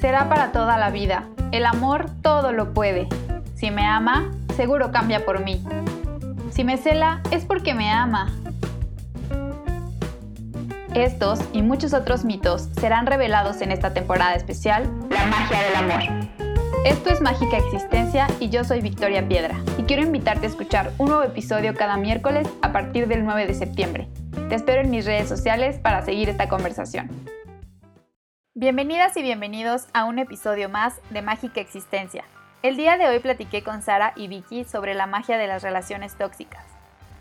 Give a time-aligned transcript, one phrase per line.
[0.00, 1.24] será para toda la vida.
[1.52, 3.08] El amor todo lo puede.
[3.54, 5.62] Si me ama, seguro cambia por mí.
[6.50, 8.32] Si me cela, es porque me ama.
[10.94, 16.26] Estos y muchos otros mitos serán revelados en esta temporada especial, La magia del amor.
[16.86, 21.08] Esto es Mágica Existencia y yo soy Victoria Piedra y quiero invitarte a escuchar un
[21.08, 24.08] nuevo episodio cada miércoles a partir del 9 de septiembre.
[24.48, 27.10] Te espero en mis redes sociales para seguir esta conversación.
[28.58, 32.24] Bienvenidas y bienvenidos a un episodio más de Mágica Existencia.
[32.62, 36.14] El día de hoy platiqué con Sara y Vicky sobre la magia de las relaciones
[36.14, 36.64] tóxicas.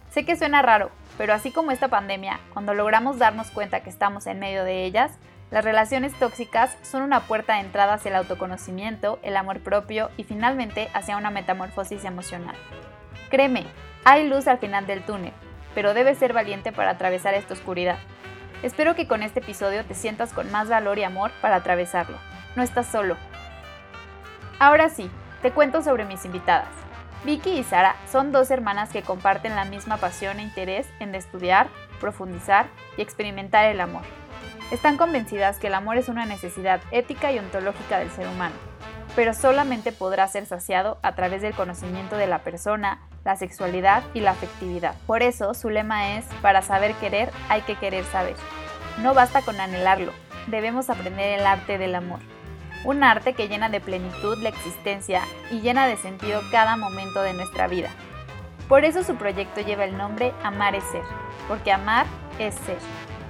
[0.10, 4.28] Sé que suena raro, pero así como esta pandemia, cuando logramos darnos cuenta que estamos
[4.28, 5.12] en medio de ellas,
[5.52, 10.24] las relaciones tóxicas son una puerta de entrada hacia el autoconocimiento, el amor propio y
[10.24, 12.56] finalmente hacia una metamorfosis emocional.
[13.30, 13.66] Créeme,
[14.06, 15.34] hay luz al final del túnel,
[15.74, 17.98] pero debes ser valiente para atravesar esta oscuridad.
[18.64, 22.18] Espero que con este episodio te sientas con más valor y amor para atravesarlo.
[22.56, 23.18] No estás solo.
[24.60, 25.10] Ahora sí,
[25.42, 26.70] te cuento sobre mis invitadas.
[27.26, 31.68] Vicky y Sara son dos hermanas que comparten la misma pasión e interés en estudiar,
[32.00, 34.04] profundizar y experimentar el amor.
[34.72, 38.56] Están convencidas que el amor es una necesidad ética y ontológica del ser humano,
[39.16, 44.20] pero solamente podrá ser saciado a través del conocimiento de la persona, la sexualidad y
[44.20, 44.96] la afectividad.
[45.08, 48.36] Por eso su lema es, para saber querer hay que querer saber.
[49.02, 50.12] No basta con anhelarlo,
[50.48, 52.20] debemos aprender el arte del amor.
[52.84, 57.34] Un arte que llena de plenitud la existencia y llena de sentido cada momento de
[57.34, 57.90] nuestra vida.
[58.68, 61.04] Por eso su proyecto lleva el nombre Amar es Ser,
[61.48, 62.06] porque amar
[62.38, 62.78] es ser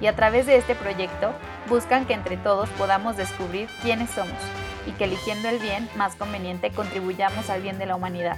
[0.01, 1.31] y a través de este proyecto
[1.69, 4.35] buscan que entre todos podamos descubrir quiénes somos
[4.85, 8.37] y que eligiendo el bien más conveniente contribuyamos al bien de la humanidad.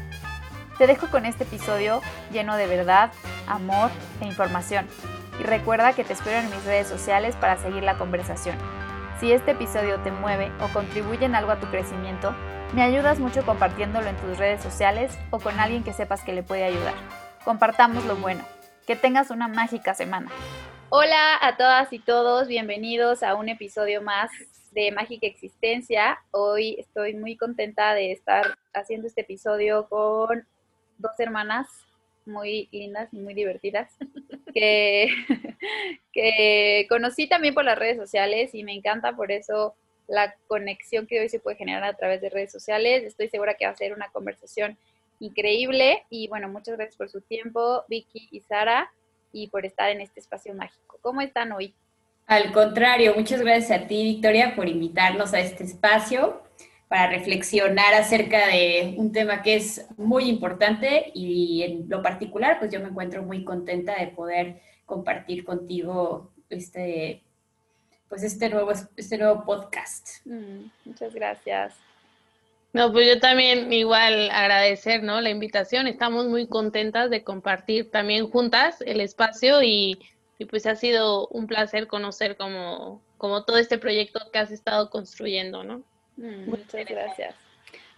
[0.78, 3.12] Te dejo con este episodio lleno de verdad,
[3.48, 3.90] amor
[4.22, 4.88] e información
[5.40, 8.58] y recuerda que te espero en mis redes sociales para seguir la conversación.
[9.20, 12.36] Si este episodio te mueve o contribuye en algo a tu crecimiento,
[12.74, 16.44] me ayudas mucho compartiéndolo en tus redes sociales o con alguien que sepas que le
[16.44, 16.94] puede ayudar.
[17.44, 18.44] Compartamos lo bueno.
[18.86, 20.30] Que tengas una mágica semana.
[20.90, 24.30] Hola a todas y todos, bienvenidos a un episodio más
[24.78, 26.20] de Mágica Existencia.
[26.30, 30.46] Hoy estoy muy contenta de estar haciendo este episodio con
[31.00, 31.68] dos hermanas
[32.28, 33.92] muy lindas y muy divertidas
[34.54, 35.10] que,
[36.14, 39.74] que conocí también por las redes sociales y me encanta por eso
[40.08, 43.04] la conexión que hoy se puede generar a través de redes sociales.
[43.04, 44.78] Estoy segura que va a ser una conversación
[45.20, 48.92] increíble y bueno, muchas gracias por su tiempo, Vicky y Sara
[49.32, 51.00] y por estar en este espacio mágico.
[51.02, 51.74] ¿Cómo están hoy?
[52.28, 56.44] Al contrario, muchas gracias a ti, Victoria, por invitarnos a este espacio
[56.90, 62.70] para reflexionar acerca de un tema que es muy importante y en lo particular, pues
[62.72, 67.24] yo me encuentro muy contenta de poder compartir contigo este,
[68.10, 70.26] pues este nuevo, este nuevo podcast.
[70.26, 71.76] Mm, muchas gracias.
[72.74, 75.22] No, pues yo también igual agradecer, ¿no?
[75.22, 75.88] La invitación.
[75.88, 79.98] Estamos muy contentas de compartir también juntas el espacio y,
[80.46, 85.64] pues ha sido un placer conocer como, como todo este proyecto que has estado construyendo,
[85.64, 85.84] ¿no?
[86.18, 87.36] Mm, muchas gracias.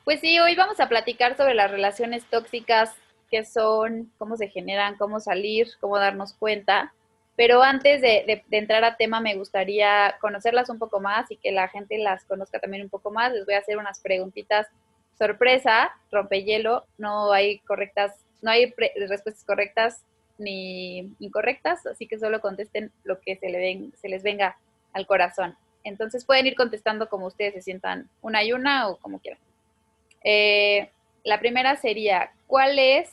[0.05, 2.95] Pues sí, hoy vamos a platicar sobre las relaciones tóxicas,
[3.29, 6.93] qué son, cómo se generan, cómo salir, cómo darnos cuenta.
[7.35, 11.67] Pero antes de, entrar a tema, me gustaría conocerlas un poco más y que la
[11.67, 13.31] gente las conozca también un poco más.
[13.31, 14.67] Les voy a hacer unas preguntitas
[15.17, 16.85] sorpresa, rompehielo.
[16.97, 20.03] No hay correctas, no hay respuestas correctas
[20.39, 24.57] ni incorrectas, así que solo contesten lo que se, le les venga
[24.93, 25.55] al corazón.
[25.83, 29.39] Entonces pueden ir contestando como ustedes se sientan, una y una o como quieran.
[30.23, 30.89] Eh,
[31.23, 33.09] la primera sería, ¿cuál es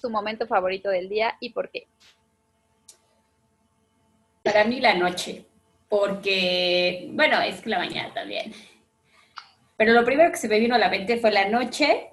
[0.00, 1.86] su momento favorito del día y por qué?
[4.42, 5.44] Para mí la noche,
[5.88, 8.52] porque, bueno, es que la mañana también.
[9.76, 12.11] Pero lo primero que se me vino a la mente fue la noche,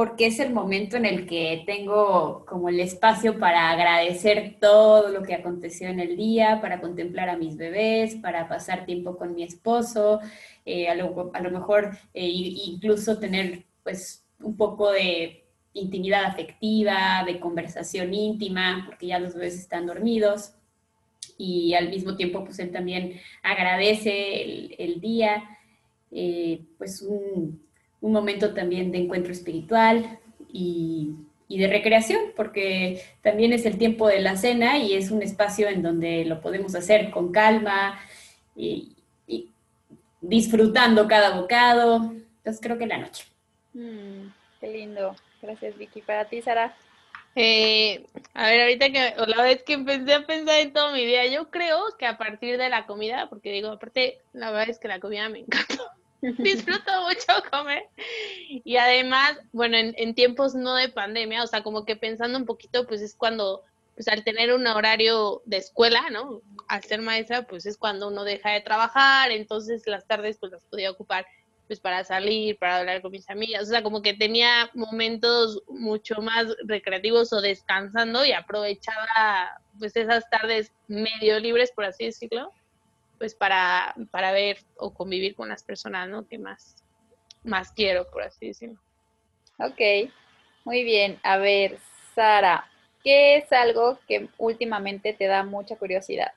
[0.00, 5.22] porque es el momento en el que tengo como el espacio para agradecer todo lo
[5.22, 9.42] que aconteció en el día, para contemplar a mis bebés, para pasar tiempo con mi
[9.42, 10.20] esposo,
[10.64, 15.44] eh, a, lo, mejor eh, incluso tener pues un poco de
[15.74, 20.54] intimidad afectiva, de conversación íntima, porque ya los bebés están dormidos
[21.36, 25.44] y al mismo tiempo pues él también agradece el, día,
[26.10, 27.68] eh, pues un,
[28.00, 30.18] momento también de encuentro espiritual
[30.52, 31.14] y,
[31.48, 35.82] de recreación, porque también es el tiempo de la cena y es un espacio en
[35.82, 37.98] donde lo podemos hacer con calma
[38.56, 38.96] y,
[40.20, 42.12] disfrutando cada bocado.
[42.38, 43.24] Entonces creo que la noche.
[43.72, 44.28] Mm,
[44.60, 45.16] qué lindo.
[45.42, 46.02] Gracias Vicky.
[46.02, 46.76] Para ti, Sara.
[47.34, 51.26] Eh, a ver, ahorita que la vez que empecé a pensar en todo mi día,
[51.26, 54.88] yo creo que a partir de la comida, porque digo, aparte, la verdad es que
[54.88, 55.84] la comida me encanta.
[56.20, 57.84] Disfruto mucho comer.
[58.48, 62.46] Y además, bueno, en, en, tiempos no de pandemia, o sea, como que pensando un
[62.46, 63.62] poquito, pues es cuando,
[63.94, 66.42] pues al tener un horario de escuela, ¿no?
[66.68, 70.64] Al ser maestra, pues es cuando uno deja de trabajar, entonces las tardes pues las
[70.64, 71.26] podía ocupar
[71.70, 76.20] pues para salir, para hablar con mis amigas, o sea, como que tenía momentos mucho
[76.20, 82.52] más recreativos o descansando y aprovechaba pues esas tardes medio libres, por así decirlo,
[83.20, 86.26] pues para, para ver o convivir con las personas, ¿no?
[86.26, 86.82] Que más,
[87.44, 88.80] más quiero, por así decirlo.
[89.58, 90.10] Ok,
[90.64, 91.20] muy bien.
[91.22, 91.78] A ver,
[92.14, 92.66] Sara,
[93.04, 96.32] ¿qué es algo que últimamente te da mucha curiosidad?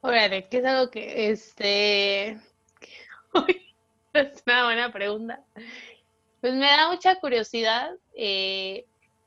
[0.00, 2.30] Órale, ¿qué es algo que, este,
[4.12, 5.40] es una buena pregunta.
[6.40, 7.92] Pues me da mucha curiosidad.
[8.16, 8.86] Eh,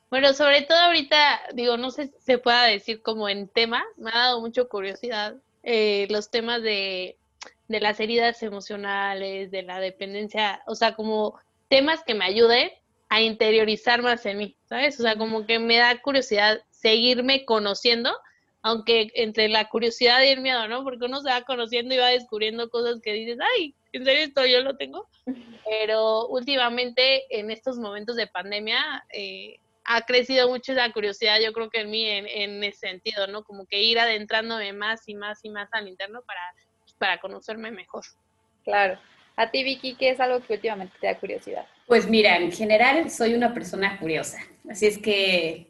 [0.10, 4.12] bueno, sobre todo ahorita, digo, no sé si se pueda decir como en tema, me
[4.12, 7.18] ha dado mucha curiosidad eh, los temas de,
[7.68, 12.72] de las heridas emocionales, de la dependencia, o sea, como temas que me ayuden
[13.10, 15.00] a interiorizar más en mí, ¿sabes?
[15.00, 18.12] O sea, como que me da curiosidad seguirme conociendo
[18.68, 20.84] aunque entre la curiosidad y el miedo, ¿no?
[20.84, 24.46] Porque uno se va conociendo y va descubriendo cosas que dices, ay, ¿en serio esto
[24.46, 25.08] yo lo tengo?
[25.66, 31.70] Pero últimamente, en estos momentos de pandemia, eh, ha crecido mucho esa curiosidad, yo creo
[31.70, 33.44] que en mí, en, ese sentido, ¿no?
[33.44, 36.42] Como que ir adentrándome más y más y más al interno para,
[36.98, 38.04] para conocerme mejor.
[38.66, 39.00] Claro.
[39.38, 41.66] A ti, Vicky, ¿qué es algo que últimamente te da curiosidad?
[41.86, 44.40] Pues mira, en general soy una persona curiosa,
[44.70, 45.68] así es que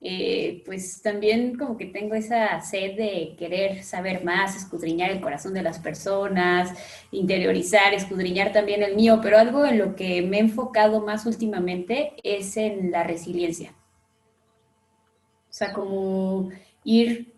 [0.00, 5.54] eh, pues también como que tengo esa sed de querer saber más, escudriñar el corazón
[5.54, 6.72] de las personas,
[7.10, 12.12] interiorizar, escudriñar también el mío, pero algo en lo que me he enfocado más últimamente
[12.22, 13.74] es en la resiliencia.
[15.50, 16.50] O sea, como
[16.84, 17.34] ir,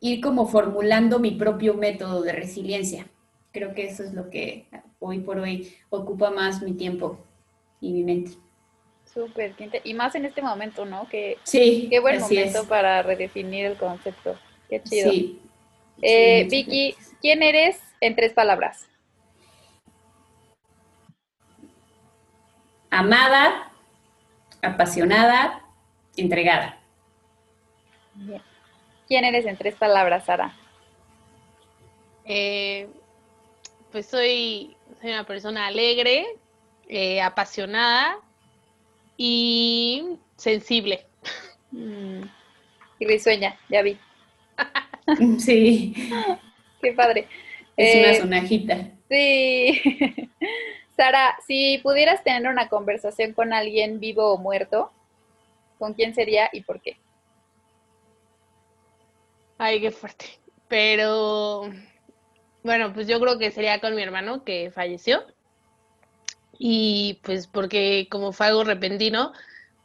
[0.00, 3.06] ir como formulando mi propio método de resiliencia.
[3.52, 4.68] Creo que eso es lo que
[4.98, 7.18] hoy por hoy ocupa más mi tiempo
[7.80, 8.32] y mi mente.
[9.12, 11.08] Súper, y más en este momento, ¿no?
[11.08, 14.38] Que, sí, qué buen momento para redefinir el concepto.
[14.68, 15.10] Qué chido.
[15.10, 15.40] Sí.
[16.00, 18.86] Eh, Vicky, ¿quién eres en tres palabras?
[22.88, 23.72] Amada,
[24.62, 25.64] apasionada,
[26.16, 26.78] entregada.
[29.08, 30.54] ¿Quién eres en tres palabras, Sara?
[32.24, 32.88] Eh,
[33.90, 36.26] pues soy, soy, una persona alegre,
[36.88, 38.20] eh, apasionada
[39.22, 41.04] y sensible.
[41.72, 42.22] Mm.
[42.98, 43.98] Y risueña, ya vi.
[45.38, 45.92] sí.
[46.80, 47.28] Qué padre.
[47.76, 48.78] Es una eh, sonajita.
[49.10, 49.82] Sí.
[50.96, 54.90] Sara, si pudieras tener una conversación con alguien vivo o muerto,
[55.78, 56.96] ¿con quién sería y por qué?
[59.58, 60.24] Ay, qué fuerte.
[60.66, 61.70] Pero,
[62.62, 65.26] bueno, pues yo creo que sería con mi hermano que falleció
[66.62, 69.32] y pues porque como fue algo repentino,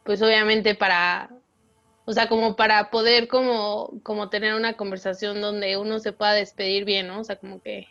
[0.04, 1.30] pues obviamente para,
[2.04, 6.84] o sea, como para poder como, como tener una conversación donde uno se pueda despedir
[6.84, 7.20] bien, ¿no?
[7.20, 7.86] O sea, como que,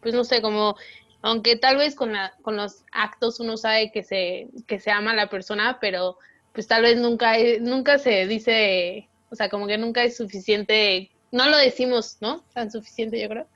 [0.00, 0.74] pues no sé, como,
[1.22, 5.12] aunque tal vez con, la, con los actos uno sabe que se, que se ama
[5.12, 6.18] a la persona, pero
[6.52, 11.48] pues tal vez nunca, nunca se dice, o sea, como que nunca es suficiente, no
[11.48, 12.42] lo decimos, ¿no?
[12.52, 13.46] Tan suficiente, yo creo.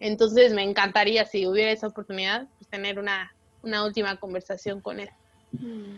[0.00, 3.32] Entonces me encantaría, si hubiera esa oportunidad, pues tener una,
[3.64, 5.10] una última conversación con él.
[5.52, 5.96] Mm,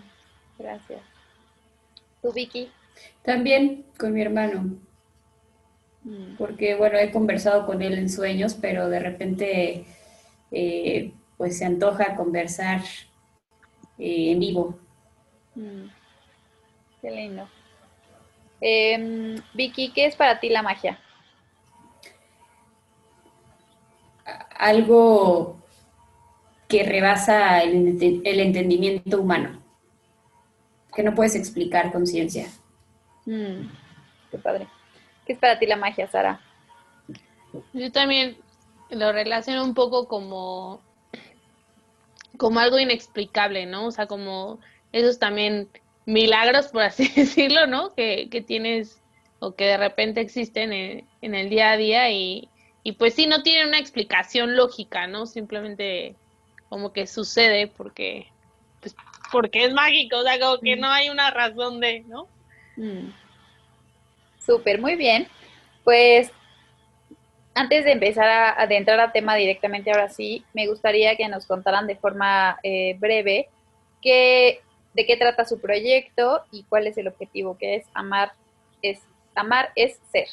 [0.59, 1.03] gracias.
[2.23, 2.71] ¿Tú, Vicky?
[3.23, 4.79] También con mi hermano.
[6.05, 6.37] Mm.
[6.39, 9.85] Porque, bueno, he conversado con él en sueños, pero de repente,
[10.53, 12.81] eh, pues se antoja conversar
[13.99, 14.79] eh, en vivo.
[15.55, 15.89] Mm.
[17.03, 17.49] Qué lindo.
[18.61, 20.99] Em, Vicky, ¿qué es para ti la magia?
[24.59, 25.66] Algo
[26.69, 29.63] que rebasa el, entendimiento humano,
[30.95, 32.49] que no puedes explicar con ciencia.
[33.25, 33.69] Mm,
[34.31, 34.67] qué padre.
[35.25, 36.41] ¿Qué es para ti la magia, Sara?
[37.73, 38.37] Yo también
[38.91, 40.81] lo relaciono un poco como,
[42.37, 43.87] como algo inexplicable, ¿no?
[43.87, 44.61] O sea, como
[44.93, 45.69] esos también
[46.05, 47.95] milagros, por así decirlo, ¿no?
[47.95, 49.03] Que, que tienes
[49.39, 52.49] o que de repente existen en, en el día a día y,
[52.83, 55.27] y pues sí, no tienen una explicación lógica, ¿no?
[55.27, 56.17] Simplemente
[56.69, 58.27] como que sucede porque,
[58.81, 58.95] pues,
[59.33, 60.81] porque es mágico, o sea, como que mm.
[60.81, 62.29] no hay una razón de, ¿no?
[62.77, 63.11] Mm.
[64.45, 65.27] Súper, muy bien.
[65.85, 66.31] Pues
[67.55, 71.87] antes de empezar a adentrar al tema directamente ahora sí, me gustaría que nos contaran
[71.87, 73.49] de forma eh, breve
[74.03, 74.61] qué,
[74.95, 78.33] de qué trata su proyecto y cuál es el objetivo, que es amar
[78.83, 79.01] es
[79.35, 80.29] amar es ser.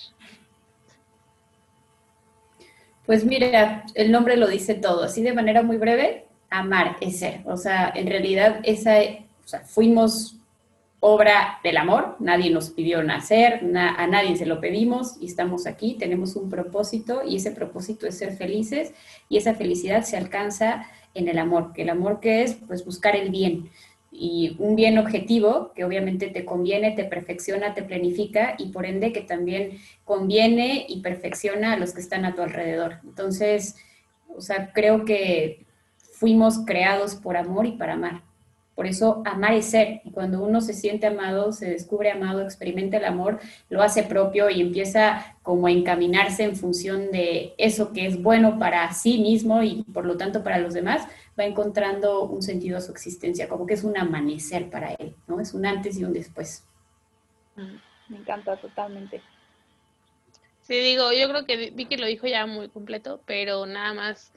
[3.06, 7.42] Pues mira, el nombre lo dice todo, así de manera muy breve, amar es ser.
[7.46, 8.96] O sea, en realidad esa,
[9.66, 10.38] fuimos
[11.02, 15.96] obra del amor, nadie nos pidió nacer, a nadie se lo pedimos y estamos aquí,
[16.00, 18.94] tenemos un propósito y ese propósito es ser felices
[19.28, 23.18] y esa felicidad se alcanza en el amor, que el amor que es pues buscar
[23.18, 23.70] el bien
[24.15, 29.12] y un bien objetivo que obviamente te conviene, te perfecciona, te planifica y por ende
[29.12, 33.00] que también conviene y perfecciona a los que están a tu alrededor.
[33.03, 33.75] Entonces,
[34.27, 35.65] o sea, creo que
[35.98, 38.22] fuimos creados por amor y para amar.
[38.75, 40.01] Por eso amar es ser.
[40.03, 43.39] Y cuando uno se siente amado, se descubre amado, experimenta el amor,
[43.70, 48.58] lo hace propio y empieza como a encaminarse en función de eso que es bueno
[48.58, 51.08] para sí mismo y por lo tanto para los demás,
[51.39, 55.39] va encontrando un sentido a su existencia, como que es un amanecer para él, ¿no?
[55.39, 56.63] Es un antes y un después.
[57.56, 57.75] Mm,
[58.10, 59.22] me encanta totalmente.
[60.63, 64.32] Sí, digo, yo creo que Vicky lo dijo ya muy completo, pero nada más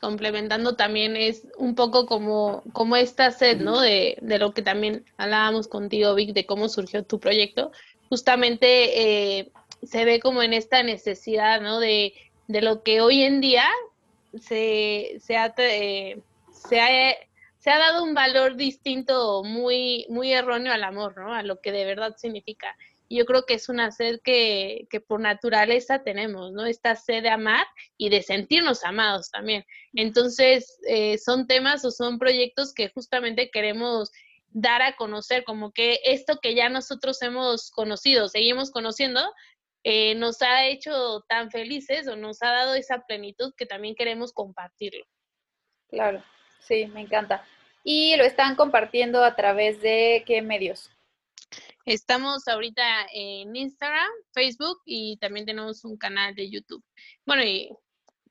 [0.00, 3.80] complementando también es un poco como, como esta sed, ¿no?
[3.80, 7.70] De, de lo que también hablábamos contigo, Vic, de cómo surgió tu proyecto.
[8.08, 9.52] Justamente eh,
[9.82, 11.78] se ve como en esta necesidad, ¿no?
[11.78, 12.14] De,
[12.48, 13.64] de lo que hoy en día
[14.40, 16.20] se, se, ha, eh,
[16.52, 17.14] se, ha,
[17.58, 21.32] se ha dado un valor distinto, muy, muy erróneo al amor, ¿no?
[21.34, 22.76] A lo que de verdad significa
[23.16, 26.64] yo creo que es una sed que, que, por naturaleza tenemos, ¿no?
[26.64, 29.64] Esta sed de amar y de sentirnos amados también.
[29.94, 34.12] Entonces, eh, son temas o son proyectos que justamente queremos
[34.52, 39.20] dar a conocer, como que esto que ya nosotros hemos conocido, seguimos conociendo,
[39.82, 44.32] eh, nos ha hecho tan felices o nos ha dado esa plenitud que también queremos
[44.32, 45.04] compartirlo.
[45.88, 46.22] Claro,
[46.60, 47.44] sí, me encanta.
[47.82, 50.90] ¿Y lo están compartiendo a través de qué medios?
[51.86, 52.82] Estamos ahorita
[53.12, 56.84] en Instagram, Facebook y también tenemos un canal de YouTube.
[57.24, 57.70] Bueno, y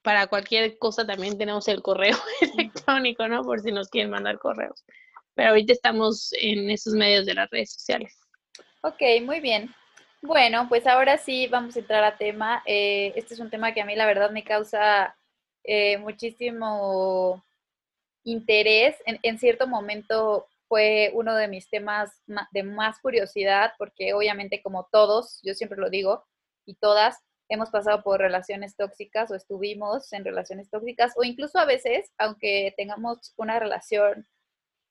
[0.01, 2.17] para cualquier cosa también tenemos el correo
[2.57, 3.43] electrónico, ¿no?
[3.43, 4.85] Por si nos quieren mandar correos.
[5.33, 8.19] Pero ahorita estamos en esos medios de las redes sociales.
[8.81, 9.73] Ok, muy bien.
[10.21, 12.61] Bueno, pues ahora sí vamos a entrar a tema.
[12.65, 15.15] Eh, este es un tema que a mí la verdad me causa
[15.63, 17.43] eh, muchísimo
[18.23, 18.95] interés.
[19.05, 22.11] En, en, cierto momento fue uno de mis temas
[22.51, 26.23] de más curiosidad, porque obviamente como todos, yo siempre lo digo,
[26.65, 27.17] y todas,
[27.49, 32.73] hemos pasado por relaciones tóxicas o estuvimos en relaciones tóxicas, o incluso a veces, aunque
[32.77, 34.27] tengamos una relación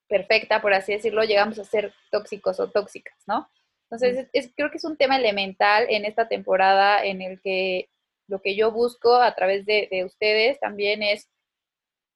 [0.08, 3.48] perfecta, por así decirlo, llegamos a ser tóxicos o tóxicas, ¿no?
[3.90, 7.88] Entonces, creo que es un tema elemental en esta temporada en el que
[8.26, 11.30] lo que yo busco a través de, de ustedes también es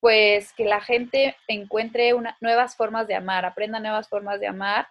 [0.02, 4.88] pues que la gente encuentre una, nuevas formas de amar, aprenda nuevas formas de amar,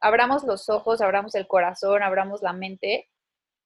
[0.00, 3.08] abramos los ojos, abramos el corazón, abramos la mente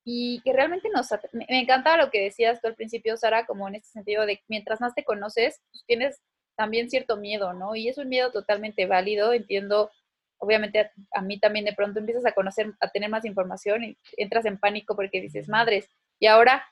[0.02, 1.10] y que realmente nos...
[1.32, 4.80] Me, encanta lo que decías tú al principio, Sara, como en este sentido de mientras
[4.80, 6.22] más te conoces, pues tienes
[6.56, 7.74] también cierto miedo, ¿no?
[7.76, 9.90] Y es un miedo totalmente válido, entiendo,
[10.38, 13.98] obviamente a, a mí también de pronto empiezas a conocer, a tener más información y
[14.16, 16.64] entras en pánico porque dices, madres, ¿y ahora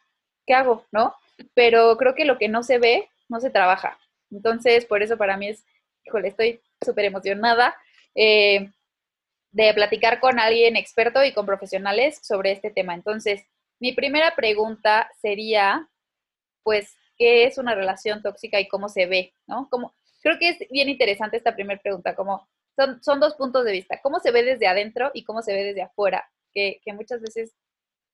[0.46, 0.86] qué hago?
[0.90, 1.14] ¿No?
[1.52, 3.98] Pero creo que lo que no se ve, no se trabaja.
[4.30, 5.64] Entonces, por eso para mí es,
[6.04, 7.74] híjole, estoy súper emocionada
[8.14, 8.70] eh,
[9.52, 12.94] de platicar con alguien experto y con profesionales sobre este tema.
[12.94, 13.44] Entonces,
[13.80, 15.88] mi primera pregunta sería,
[16.62, 19.34] pues, ¿qué es una relación tóxica y cómo se ve?
[19.46, 19.68] ¿No?
[19.70, 23.72] Como, creo que es bien interesante esta primera pregunta, como son, son dos puntos de
[23.72, 27.20] vista, cómo se ve desde adentro y cómo se ve desde afuera, que, que muchas
[27.20, 27.54] veces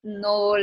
[0.02, 0.54] no,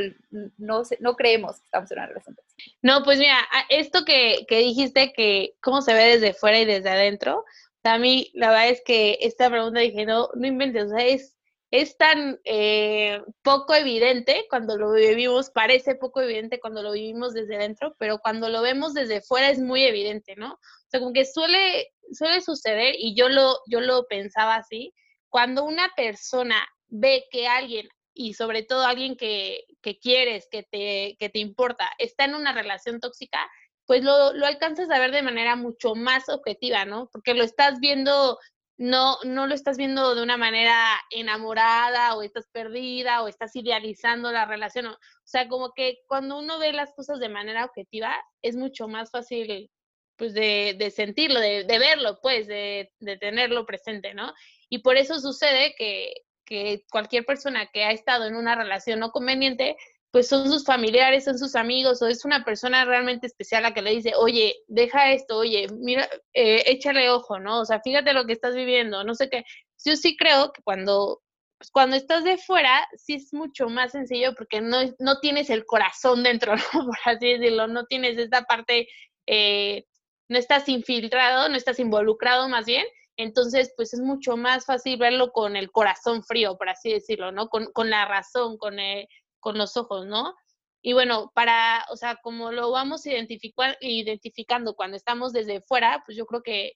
[0.58, 2.49] no, no creemos que estamos en una relación tóxica.
[2.82, 3.38] No, pues mira,
[3.70, 7.44] esto que, que dijiste, que cómo se ve desde fuera y desde adentro,
[7.84, 11.38] a mí la verdad es que esta pregunta dije, no, no inventes, o sea, es,
[11.72, 17.56] es tan eh, poco evidente cuando lo vivimos, parece poco evidente cuando lo vivimos desde
[17.56, 20.54] adentro, pero cuando lo vemos desde fuera es muy evidente, ¿no?
[20.54, 24.94] O sea, como que suele, suele suceder, y yo lo, yo lo pensaba así,
[25.30, 27.88] cuando una persona ve que alguien
[28.22, 32.52] y sobre todo alguien que, que quieres, que te, que te importa, está en una
[32.52, 33.50] relación tóxica,
[33.86, 37.10] pues lo, lo alcanzas a ver de manera mucho más objetiva, ¿no?
[37.14, 38.38] Porque lo estás viendo
[38.76, 44.34] no, no lo estás viendo de una manera enamorada o estás perdida o estás idealizando
[44.34, 44.88] la relación.
[44.88, 49.12] O, sea, como que cuando uno ve las cosas de manera objetiva, es mucho más
[49.12, 49.72] fácil
[50.18, 54.34] pues de, de sentirlo, de, de, verlo, pues, de, de, tenerlo presente, ¿no?
[54.68, 56.14] Y por eso sucede que,
[56.50, 59.78] que cualquier persona que ha estado en una relación no conveniente,
[60.12, 63.84] pues son sus familiares, son sus amigos, o es una persona realmente especial a que
[63.84, 67.62] le dice, oye, deja esto, oye, mira, eh, échale ojo, ¿no?
[67.62, 69.44] O sea, fíjate lo que estás viviendo, no sé qué.
[69.86, 71.22] Yo sí creo que cuando
[71.60, 75.66] pues cuando estás de fuera, sí es mucho más sencillo porque no, no tienes el
[75.66, 76.86] corazón dentro, ¿no?
[76.86, 78.88] Por así decirlo, no tienes esta parte,
[79.28, 79.86] eh,
[80.30, 82.86] no estás infiltrado, no estás involucrado más bien,
[83.20, 87.50] entonces pues es mucho más fácil verlo con el corazón frío, por así decirlo, ¿no?
[87.50, 89.10] Con, con la razón, con, eh,
[89.42, 90.36] con los ojos, ¿no?
[90.82, 96.18] Y bueno, para, o sea, como lo vamos identificar, identificando cuando estamos desde fuera, pues
[96.18, 96.74] yo creo que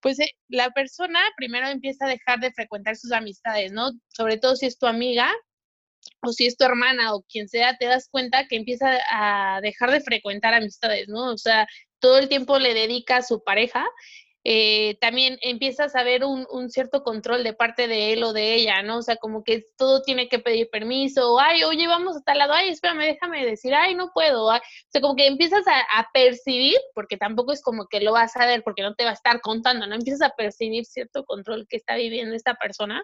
[0.00, 3.90] pues eh, la persona primero empieza a dejar de frecuentar sus amistades, ¿no?
[4.08, 5.30] Sobre todo si es tu amiga
[6.22, 9.90] o si es tu hermana o quien sea, te das cuenta que empieza a dejar
[9.90, 11.32] de frecuentar amistades, ¿no?
[11.32, 11.66] O sea,
[11.98, 13.86] todo el tiempo le dedica a su pareja
[14.48, 18.80] eh, también empiezas a ver un, cierto control de parte de él o de ella,
[18.84, 18.98] ¿no?
[18.98, 22.52] O sea, como que todo tiene que pedir permiso, ay, oye, vamos a tal lado,
[22.52, 24.44] ay, espérame, déjame decir, ay, no puedo.
[24.44, 24.52] O
[24.88, 28.62] sea, como que empiezas a, percibir, porque tampoco es como que lo vas a ver,
[28.62, 29.96] porque no te va a estar contando, ¿no?
[29.96, 33.02] Empiezas a percibir cierto control que está viviendo esta persona.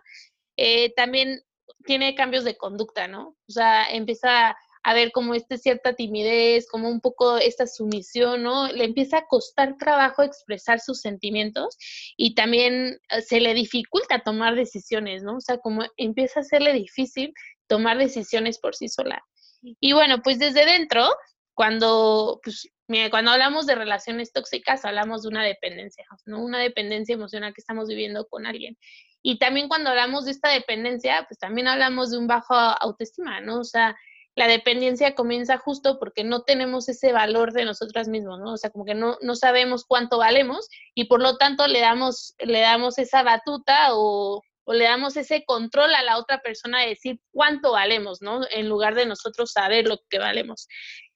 [0.57, 1.43] Eh, también
[1.87, 3.37] tiene cambios de conducta, ¿no?
[3.49, 8.67] O sea, empieza a ver como esta cierta timidez, como un poco esta sumisión, ¿no?
[8.69, 11.77] Le empieza a costar trabajo expresar sus sentimientos
[12.17, 15.37] y también eh, se le dificulta tomar decisiones, ¿no?
[15.37, 17.33] O sea, como empieza a serle difícil
[17.67, 19.23] tomar decisiones por sí sola.
[19.63, 21.09] Y bueno, pues desde dentro,
[21.55, 22.69] cuando, pues,
[23.11, 26.43] cuando hablamos de relaciones tóxicas, hablamos de una dependencia, ¿no?
[26.43, 28.77] Una dependencia emocional que estamos viviendo con alguien.
[29.23, 33.61] Y también cuando hablamos de esta dependencia, pues también hablamos de un bajo autoestima, ¿no?
[33.61, 33.97] O sea,
[34.35, 38.55] la dependencia comienza justo porque no tenemos ese valor de nosotras mismos, ¿no?
[38.55, 42.35] O sea, como que no, no sabemos cuánto valemos y por lo tanto le damos,
[42.39, 46.89] le damos esa batuta o, o le damos ese control a la otra persona de
[46.89, 48.41] decir cuánto valemos, ¿no?
[48.51, 50.67] En lugar de nosotros saber lo que valemos.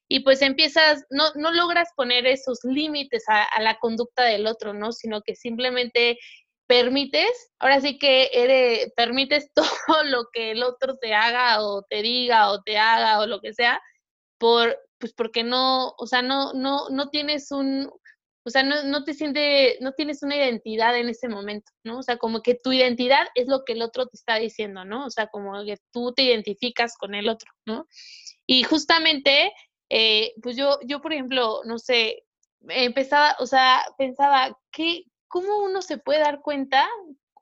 [0.09, 4.75] Y pues empiezas, no, no logras poner esos límites a, a la conducta del otro,
[4.75, 4.93] ¿no?
[4.93, 6.19] Sino que simplemente
[6.67, 9.51] permites, ahora sí que eres, permites
[9.89, 13.41] todo lo que el otro te haga o te diga o te haga o lo
[13.41, 13.81] que sea,
[14.39, 17.91] por, pues porque no, o sea, no, no, no tienes un,
[18.47, 21.99] o sea, no, no te siente, no tienes una identidad en ese momento, ¿no?
[21.99, 25.07] O sea, como que tu identidad es lo que el otro te está diciendo, ¿no?
[25.07, 27.89] O sea, como que tú te identificas con el otro, ¿no?
[28.47, 29.53] Y justamente,
[29.91, 32.25] eh, pues yo, yo, por ejemplo, no sé,
[32.69, 35.05] empezaba, o sea, pensaba, ¿qué,
[35.37, 36.89] ¿cómo uno se puede dar cuenta?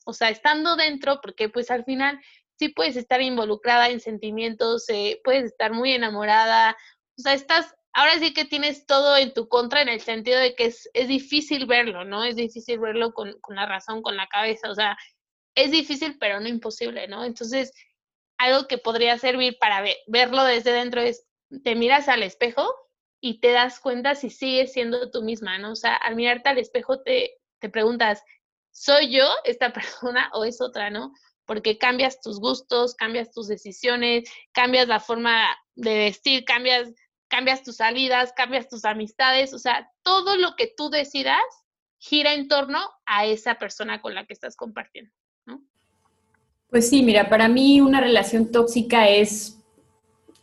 [0.05, 2.21] O sea, estando dentro, porque pues al final
[2.59, 6.77] sí puedes estar involucrada en sentimientos, eh, puedes estar muy enamorada,
[7.17, 10.57] o sea, estás, ahora sí que tienes todo en tu contra en el sentido de
[10.57, 12.25] que es, es difícil verlo, ¿no?
[12.25, 14.97] Es difícil verlo con, con la razón, con la cabeza, o sea,
[15.55, 17.25] es difícil, pero no imposible, ¿no?
[17.25, 17.73] Entonces,
[18.39, 21.29] algo que podría servir para verlo desde dentro es,
[21.63, 22.69] te miras al espejo
[23.21, 25.71] y te das cuenta si sigues siendo tú misma, ¿no?
[25.71, 28.23] O sea, al mirarte al espejo te, te preguntas,
[28.71, 31.13] ¿soy yo esta persona o es otra, no?
[31.47, 36.91] Porque cambias tus gustos, cambias tus decisiones, cambias la forma de vestir, cambias,
[37.29, 41.43] cambias tus salidas, cambias tus amistades, o sea, todo lo que tú decidas
[41.99, 45.13] gira en torno a esa persona con la que estás compartiendo,
[45.47, 45.63] ¿no?
[46.69, 49.64] Pues sí, mira, para mí una relación tóxica es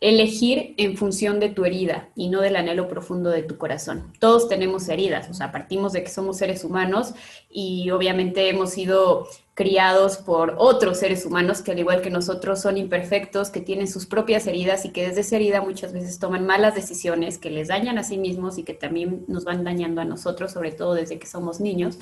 [0.02, 4.12] elegir en función de tu herida y no del anhelo profundo de tu corazón.
[4.18, 7.14] Todos tenemos heridas, o sea, partimos de que somos seres humanos
[7.48, 12.78] y obviamente hemos sido criados por otros seres humanos que al igual que nosotros son
[12.78, 16.74] imperfectos, que tienen sus propias heridas y que desde esa herida muchas veces toman malas
[16.74, 20.50] decisiones que les dañan a sí mismos y que también nos van dañando a nosotros,
[20.50, 22.00] sobre todo desde que somos niños.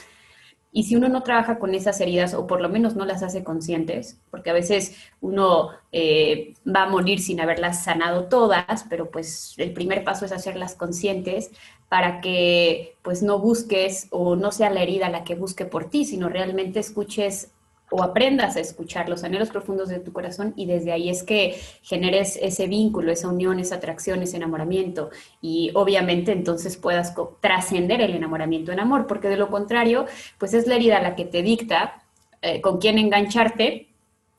[0.73, 3.43] Y si uno no trabaja con esas heridas o por lo menos no las hace
[3.43, 9.55] conscientes, porque a veces uno eh, va a morir sin haberlas sanado todas, pero pues
[9.59, 11.51] el primer paso es hacerlas conscientes
[11.89, 16.05] para que pues no busques o no sea la herida la que busque por ti,
[16.05, 17.51] sino realmente escuches
[17.91, 21.61] o aprendas a escuchar los anhelos profundos de tu corazón y desde ahí es que
[21.83, 25.11] generes ese vínculo, esa unión, esa atracción, ese enamoramiento
[25.43, 30.07] y obviamente entonces puedas trascender el enamoramiento en amor, porque de lo contrario,
[30.39, 32.03] pues es la herida la que te dicta
[32.43, 33.89] eh, con quién engancharte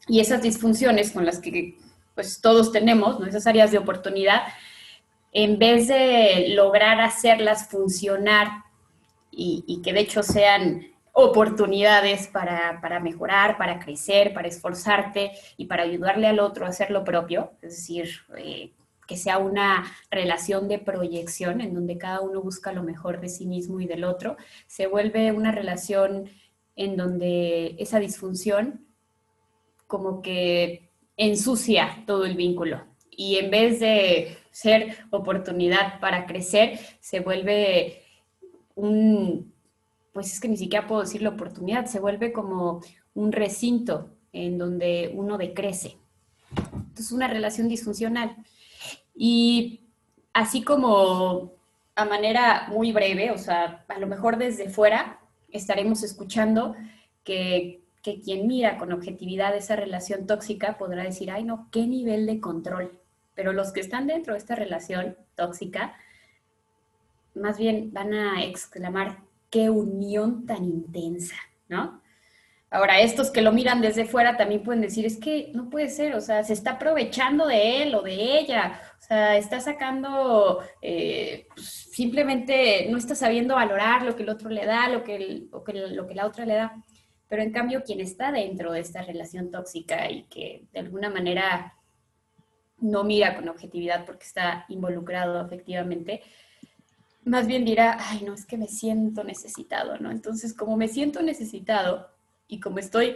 [0.08, 1.78] y esas disfunciones con las que
[2.16, 4.42] pues todos tenemos, esas áreas de oportunidad,
[5.34, 8.50] en vez de lograr hacerlas funcionar
[9.34, 16.28] y que de hecho sean oportunidades para, mejorar, para crecer, para esforzarte y para ayudarle
[16.28, 18.71] al otro a hacer lo propio, es decir, eh,
[19.08, 23.45] que sea una relación de proyección en donde cada uno busca lo mejor de sí
[23.45, 26.30] mismo y del otro, se vuelve una relación
[26.76, 28.86] en donde esa disfunción
[29.88, 32.86] como que ensucia todo el vínculo.
[33.10, 38.02] Y en vez de ser oportunidad para crecer, se vuelve
[38.76, 39.54] un
[40.13, 42.82] pues es que ni siquiera puedo decir la oportunidad, se vuelve como
[43.13, 45.97] un recinto en donde uno decrece.
[46.74, 48.36] Entonces, una relación disfuncional.
[49.15, 49.82] Y
[50.34, 51.54] así como
[51.95, 55.19] a manera muy breve, o sea, a lo mejor desde fuera
[55.50, 56.76] estaremos escuchando
[57.24, 62.26] que, que quien mira con objetividad esa relación tóxica podrá decir, ay no, qué nivel
[62.26, 63.00] de control.
[63.36, 65.95] Pero los que están dentro de esta relación tóxica,
[67.34, 69.19] más bien van a exclamar,
[69.52, 71.36] qué unión tan intensa,
[71.68, 72.02] ¿no?
[72.74, 76.16] Ahora, estos que lo miran desde fuera también pueden decir, es que no puede ser,
[76.16, 81.48] o sea, se está aprovechando de él o de ella, o sea, está sacando, eh,
[81.54, 86.08] pues, simplemente no está sabiendo valorar lo que el otro le da, lo que, lo
[86.08, 86.82] que la otra le da.
[87.28, 91.76] Pero en cambio, quien está dentro de esta relación tóxica y que de alguna manera
[92.78, 96.22] no mira con objetividad porque está involucrado efectivamente,
[97.24, 100.12] más bien dirá, ay, no, es que me siento necesitado, ¿no?
[100.12, 102.10] Entonces, como me siento necesitado
[102.48, 103.16] y como estoy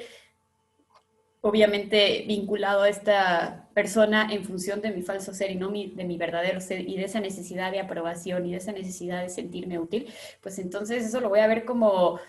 [1.42, 6.18] obviamente vinculado a esta persona en función de mi falso ser y no de mi
[6.18, 10.08] verdadero ser y de esa necesidad de aprobación y de esa necesidad de sentirme útil,
[10.42, 12.20] pues entonces eso lo voy a ver como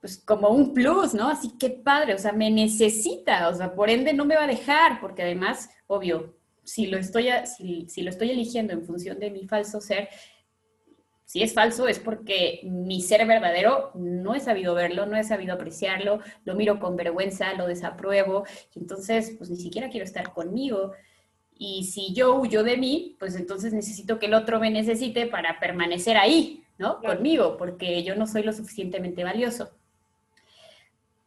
[0.00, 1.28] pues como un plus, ¿no?
[1.28, 4.48] Así que padre, o sea, me necesita, o sea, por ende no me va a
[4.48, 9.30] dejar, porque además, obvio, si lo estoy, si, si lo estoy eligiendo en función de
[9.30, 10.08] mi falso ser,
[11.32, 15.54] si es falso es porque mi ser verdadero no he sabido verlo, no he sabido
[15.54, 20.92] apreciarlo, lo miro con vergüenza, lo desapruebo, y entonces pues ni siquiera quiero estar conmigo.
[21.54, 25.58] Y si yo huyo de mí, pues entonces necesito que el otro me necesite para
[25.58, 27.00] permanecer ahí, ¿no?
[27.00, 29.70] Conmigo, porque yo no soy lo suficientemente valioso.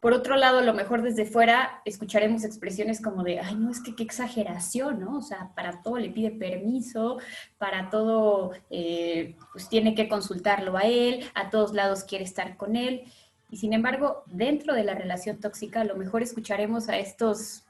[0.00, 3.80] Por otro lado, a lo mejor desde fuera escucharemos expresiones como de, ay, no, es
[3.80, 5.18] que qué exageración, ¿no?
[5.18, 7.18] O sea, para todo le pide permiso,
[7.58, 12.76] para todo, eh, pues tiene que consultarlo a él, a todos lados quiere estar con
[12.76, 13.04] él.
[13.50, 17.62] Y sin embargo, dentro de la relación tóxica, a lo mejor escucharemos a estos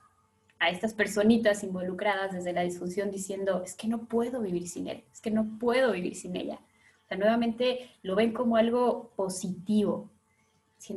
[0.58, 5.04] a estas personitas involucradas desde la disfunción diciendo, es que no puedo vivir sin él,
[5.12, 6.60] es que no puedo vivir sin ella.
[7.04, 10.10] O sea, nuevamente lo ven como algo positivo,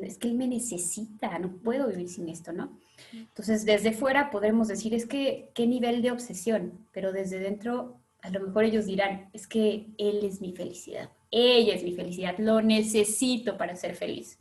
[0.04, 2.78] es que él me necesita, no puedo vivir sin esto, ¿no?
[3.14, 8.30] Entonces, desde fuera podemos decir, es que qué nivel de obsesión, pero desde dentro a
[8.30, 12.62] lo mejor ellos dirán, es que él es mi felicidad, ella es mi felicidad, lo
[12.62, 14.39] necesito para ser feliz.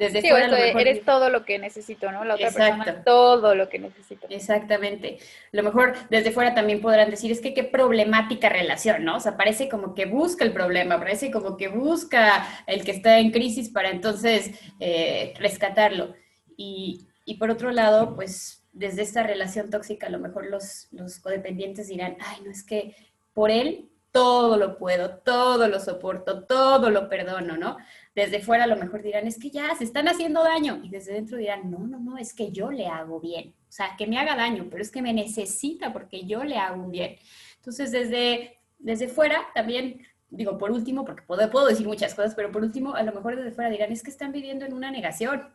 [0.00, 2.24] Desde fuera, eres todo lo que necesito, ¿no?
[2.24, 4.26] La otra persona, todo lo que necesito.
[4.30, 5.18] Exactamente.
[5.52, 9.16] A lo mejor desde fuera también podrán decir, es que qué problemática relación, ¿no?
[9.16, 13.18] O sea, parece como que busca el problema, parece como que busca el que está
[13.18, 16.14] en crisis para entonces eh, rescatarlo.
[16.56, 21.18] Y, y, por otro lado, pues desde esta relación tóxica, a lo mejor los, los
[21.18, 22.96] codependientes dirán, ay, no es que
[23.34, 27.76] por él todo lo puedo, todo lo soporto, todo lo perdono, ¿no?
[28.14, 30.80] Desde fuera a lo mejor dirán, es que ya se están haciendo daño.
[30.82, 33.54] Y desde dentro dirán, no, no, no, es que yo le hago bien.
[33.68, 36.82] O sea, que me haga daño, pero es que me necesita porque yo le hago
[36.82, 37.16] un bien.
[37.56, 42.50] Entonces, desde, desde fuera también, digo, por último, porque puedo, puedo decir muchas cosas, pero
[42.50, 45.48] por último, a lo mejor desde fuera dirán, es que están viviendo en una negación.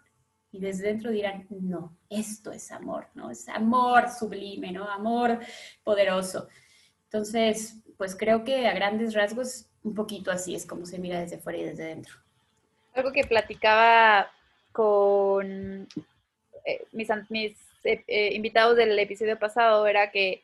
[0.51, 3.29] Y desde dentro dirán, no, esto es amor, ¿no?
[3.29, 4.89] Es amor sublime, ¿no?
[4.89, 5.39] Amor
[5.83, 6.47] poderoso.
[7.03, 11.39] Entonces, pues creo que a grandes rasgos, un poquito así es como se mira desde
[11.39, 12.24] fuera y desde dentro.
[12.95, 14.31] Algo que platicaba
[14.71, 15.87] con
[16.63, 17.09] eh, mis,
[17.83, 20.43] eh, eh, invitados del episodio pasado era que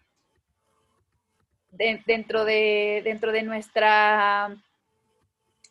[1.72, 4.54] dentro, de, dentro de nuestra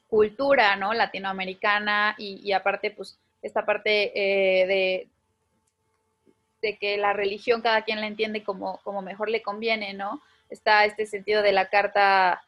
[0.09, 0.95] cultura, ¿no?
[0.95, 5.09] Latinoamericana y, aparte, pues, esta parte de,
[6.63, 10.23] de que la religión cada quien la entiende como, como mejor le conviene, ¿no?
[10.49, 12.43] Está este sentido de la carta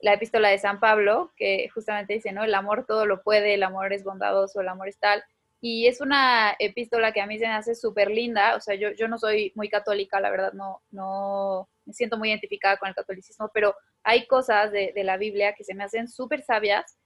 [0.00, 2.44] la epístola de San Pablo, que justamente dice, ¿no?
[2.44, 5.24] El amor todo lo puede, el amor es bondadoso, el amor es tal.
[5.60, 8.92] Y es una epístola que a mí se me hace súper linda, o sea, yo,
[8.92, 12.94] yo no soy muy católica, la verdad, no, no me siento muy identificada con el
[12.94, 16.96] catolicismo, pero hay cosas de, la Biblia que se me hacen súper sabias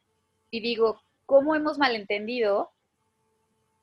[0.51, 2.71] y digo, ¿cómo hemos malentendido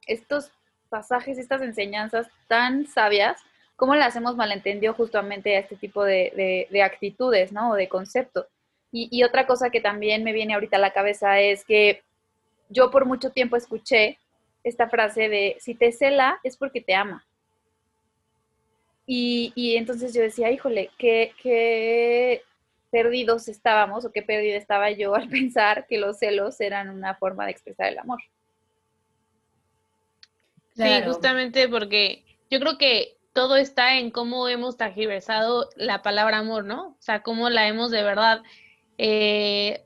[0.06, 0.52] estos
[0.90, 3.42] pasajes, estas enseñanzas tan sabias?
[3.76, 7.72] ¿Cómo las hemos malentendido justamente a este tipo de, de, de actitudes, ¿no?
[7.72, 8.46] O de conceptos.
[8.92, 12.02] Y, otra cosa que también me viene ahorita a la cabeza es que
[12.70, 14.18] yo por mucho tiempo escuché
[14.64, 17.26] esta frase de si te cela es porque te ama.
[19.06, 22.44] Y, entonces yo decía, híjole, qué, qué
[22.92, 27.46] perdidos estábamos o qué perdida estaba yo al pensar que los celos eran una forma
[27.46, 28.20] de expresar el amor.
[30.76, 36.66] Sí, justamente porque yo creo que todo está en cómo hemos tergiversado la palabra amor,
[36.66, 36.90] ¿no?
[36.90, 38.44] O sea, cómo la hemos de verdad
[39.02, 39.86] eh,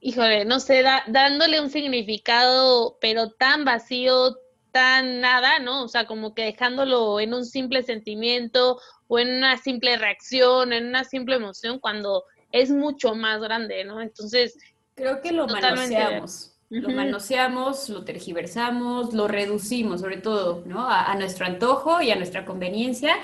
[0.00, 4.36] híjole, no sé, dándole un significado, pero tan vacío,
[4.70, 5.82] tan nada, ¿no?
[5.82, 10.86] O sea, como que dejándolo en un simple sentimiento o en una simple reacción, en
[10.86, 14.00] una simple emoción, cuando es mucho más grande, ¿no?
[14.00, 14.56] Entonces...
[14.94, 16.52] Creo que lo manoseamos.
[16.70, 20.88] Lo manoseamos, lo tergiversamos, lo reducimos, sobre todo, ¿no?
[20.88, 23.16] A, nuestro antojo y a nuestra conveniencia,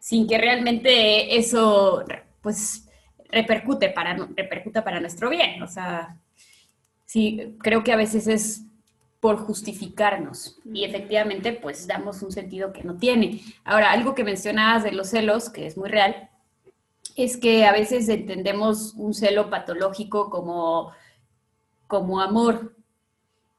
[0.00, 2.04] sin que realmente eso,
[2.42, 2.81] pues,
[3.32, 5.62] repercute para, repercuta para nuestro bien.
[5.62, 6.16] O sea,
[7.06, 8.62] sí, creo que a veces es
[9.18, 13.40] por justificarnos y efectivamente pues damos un sentido que no tiene.
[13.64, 16.28] Ahora, algo que mencionabas de los celos, que es muy real,
[17.16, 20.92] es que a veces entendemos un celo patológico como,
[21.86, 22.74] como amor.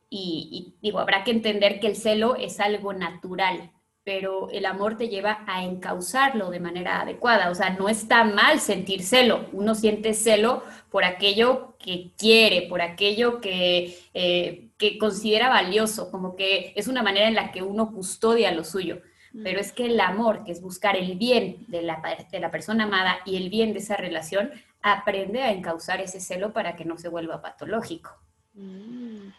[0.10, 3.72] Y, y digo, habrá que entender que el celo es algo natural,
[4.04, 7.50] pero el amor te lleva a encauzarlo de manera adecuada.
[7.50, 9.48] O sea, no está mal sentir celo.
[9.54, 16.36] Uno siente celo por aquello que quiere, por aquello que, eh, que considera valioso, como
[16.36, 19.02] que es una manera en la que uno custodia lo suyo.
[19.44, 22.00] Pero es que el amor, que es buscar el bien de la,
[22.32, 24.52] de la persona amada y el bien de esa relación,
[24.84, 28.12] aprende a encauzar ese celo para que no se vuelva patológico.
[28.54, 29.30] Mm.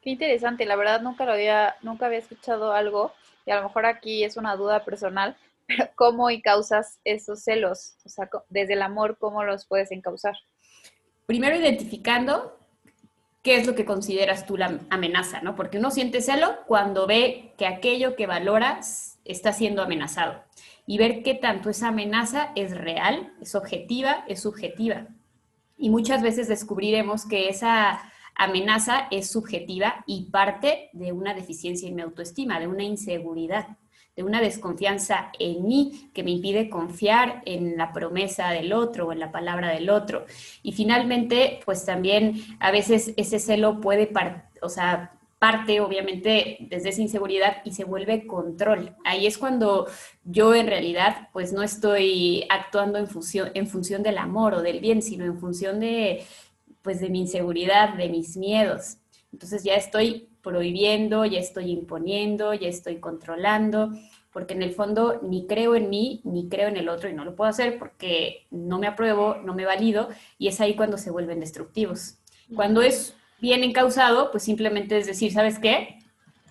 [0.00, 3.12] Qué interesante, la verdad nunca lo había, nunca había escuchado algo
[3.46, 7.94] y a lo mejor aquí es una duda personal, pero ¿cómo encausas esos celos?
[8.04, 10.34] O sea, desde el amor, ¿cómo los puedes encauzar?
[11.26, 12.58] Primero identificando
[13.42, 15.56] qué es lo que consideras tú la amenaza, ¿no?
[15.56, 20.42] Porque uno siente celo cuando ve que aquello que valoras está siendo amenazado
[20.86, 25.06] y ver qué tanto esa amenaza es real, es objetiva, es subjetiva.
[25.76, 31.96] Y muchas veces descubriremos que esa amenaza es subjetiva y parte de una deficiencia en
[31.96, 33.76] mi autoestima, de una inseguridad,
[34.16, 39.12] de una desconfianza en mí que me impide confiar en la promesa del otro o
[39.12, 40.26] en la palabra del otro.
[40.62, 44.10] Y finalmente, pues también a veces ese celo puede,
[44.60, 48.94] o sea, parte obviamente desde esa inseguridad y se vuelve control.
[49.04, 49.88] Ahí es cuando
[50.22, 54.78] yo en realidad pues no estoy actuando en función, en función del amor o del
[54.78, 56.24] bien, sino en función de,
[56.82, 58.98] pues de mi inseguridad, de mis miedos.
[59.32, 63.92] Entonces ya estoy prohibiendo, ya estoy imponiendo, ya estoy controlando,
[64.32, 67.24] porque en el fondo ni creo en mí, ni creo en el otro y no
[67.24, 71.10] lo puedo hacer porque no me apruebo, no me valido y es ahí cuando se
[71.10, 72.18] vuelven destructivos.
[72.54, 76.01] Cuando es bien encausado, pues simplemente es decir, ¿sabes qué?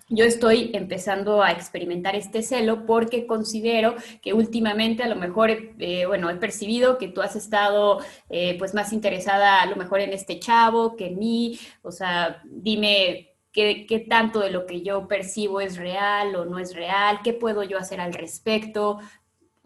[0.08, 6.06] Yo estoy empezando a experimentar este celo porque considero que últimamente a lo mejor, eh,
[6.06, 10.12] bueno, he percibido que tú has estado eh, pues más interesada a lo mejor en
[10.12, 15.08] este chavo que en mí, o sea, dime qué, qué tanto de lo que yo
[15.08, 18.98] percibo es real o no es real, qué puedo yo hacer al respecto,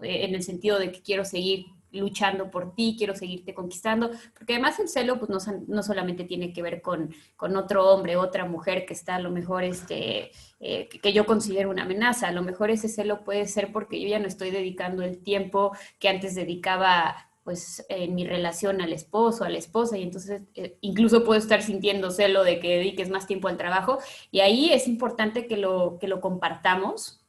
[0.02, 4.54] eh, en el sentido de que quiero seguir luchando por ti, quiero seguirte conquistando, porque
[4.54, 8.44] además el celo pues no, no solamente tiene que ver con, con, otro hombre, otra
[8.44, 12.42] mujer que está a lo mejor, este, eh, que yo considero una amenaza, a lo
[12.42, 16.34] mejor ese celo puede ser porque yo ya no estoy dedicando el tiempo que antes
[16.34, 21.38] dedicaba pues en mi relación al esposo, a la esposa, y entonces eh, incluso puedo
[21.38, 23.98] estar sintiendo celo de que dediques más tiempo al trabajo,
[24.32, 27.24] y ahí es importante que lo, que lo compartamos,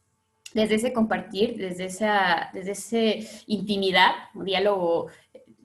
[0.53, 5.07] desde ese compartir, desde esa, desde ese intimidad, un diálogo,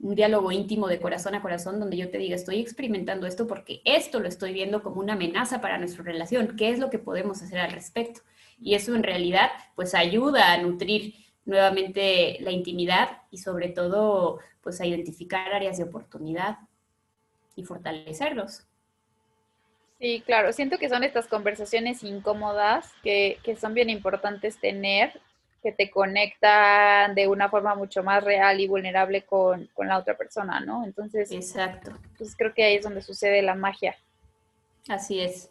[0.01, 3.81] un diálogo íntimo de corazón a corazón, donde yo te diga, estoy experimentando esto porque
[3.85, 7.41] esto lo estoy viendo como una amenaza para nuestra relación, ¿qué es lo que podemos
[7.41, 8.21] hacer al respecto?
[8.59, 11.15] Y eso en realidad, pues ayuda a nutrir
[11.45, 16.59] nuevamente la intimidad y sobre todo, pues a identificar áreas de oportunidad
[17.55, 18.65] y fortalecerlos.
[20.03, 25.17] Sí, claro, siento que son estas conversaciones incómodas que, son bien importantes tener,
[25.61, 30.59] que te conectan de una forma mucho más real y vulnerable con, la otra persona,
[30.59, 30.83] ¿no?
[30.83, 31.97] Entonces, exacto.
[32.17, 33.95] Pues creo que ahí es donde sucede la magia.
[34.89, 35.49] Así es.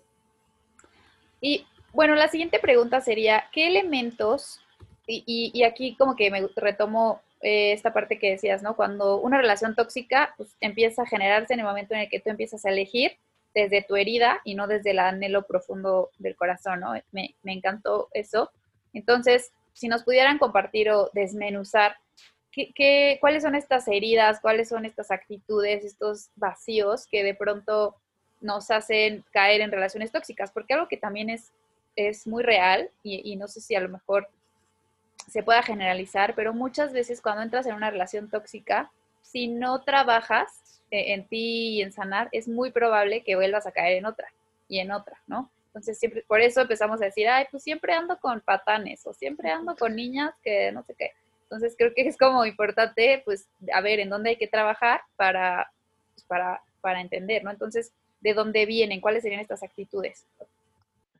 [1.41, 4.61] Y bueno, la siguiente pregunta sería, ¿qué elementos,
[5.07, 8.77] y, y, aquí como que me retomo eh, esta parte que decías, ¿no?
[8.77, 12.29] Cuando una relación tóxica pues, empieza a generarse en el momento en el que tú
[12.29, 13.17] empiezas a elegir
[13.55, 16.95] desde tu herida y no desde el anhelo profundo del corazón, ¿no?
[17.13, 18.51] Me, encantó eso.
[18.93, 21.97] Entonces, si nos pudieran compartir o desmenuzar,
[22.51, 27.97] ¿qué, cuáles son estas heridas, cuáles son estas actitudes, estos vacíos que de pronto
[28.41, 30.51] nos hacen caer en relaciones tóxicas?
[30.51, 31.53] Porque algo que también es,
[31.97, 34.29] es muy real y, y no sé si a lo mejor
[35.29, 38.91] se pueda generalizar, pero muchas veces cuando entras en una relación tóxica,
[39.23, 40.62] si no trabajas
[40.93, 44.29] en ti y en sanar, es muy probable que vuelvas a caer en otra
[44.69, 45.51] y en otra, ¿no?
[45.67, 49.51] Entonces, siempre, por eso empezamos a decir, ay, pues siempre ando con patanes o siempre
[49.51, 51.13] ando con niñas que no sé qué.
[51.45, 55.71] Entonces, creo que es como importante, pues, a ver en dónde hay que trabajar para,
[56.15, 57.51] pues, para, para entender, ¿no?
[57.51, 59.01] Entonces, ¿de dónde vienen?
[59.01, 60.27] ¿Cuáles serían estas actitudes?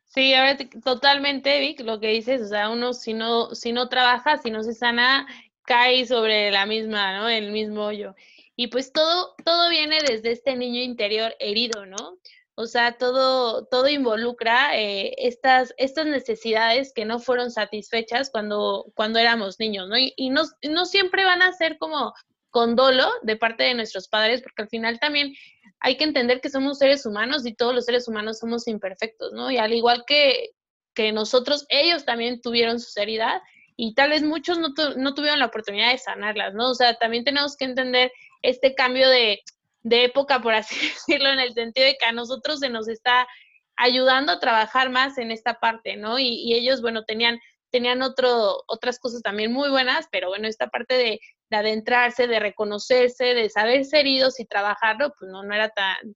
[0.05, 4.37] Sí, ahora totalmente, Vic, lo que dices, o sea, uno si no, si no trabaja,
[4.37, 5.25] si no se sana,
[5.63, 7.27] cae sobre la misma, ¿no?
[7.27, 8.13] El mismo hoyo.
[8.55, 12.17] Y pues todo, todo viene desde este niño interior herido, ¿no?
[12.55, 19.17] O sea, todo, todo involucra eh, estas, estas necesidades que no fueron satisfechas cuando, cuando
[19.17, 19.95] éramos niños, ¿no?
[19.97, 22.13] Y, no, no siempre van a ser como
[22.51, 25.33] con dolo de parte de nuestros padres, porque al final también
[25.79, 29.49] hay que entender que somos seres humanos y todos los seres humanos somos imperfectos, ¿no?
[29.49, 30.51] Y al igual que,
[30.93, 33.41] que nosotros, ellos también tuvieron sus heridas
[33.75, 36.69] y tal vez muchos no, no tuvieron la oportunidad de sanarlas, ¿no?
[36.69, 38.11] O sea, también tenemos que entender
[38.43, 39.41] este cambio de,
[39.81, 40.75] de época, por así
[41.07, 43.27] decirlo, en el sentido de que a nosotros se nos está
[43.75, 46.19] ayudando a trabajar más en esta parte, ¿no?
[46.19, 47.39] Y, ellos, bueno, tenían,
[47.71, 52.39] tenían otro, otras cosas también muy buenas, pero bueno, esta parte de, de, adentrarse, de
[52.39, 56.15] reconocerse, de saberse heridos y trabajarlo, pues no, no era tan,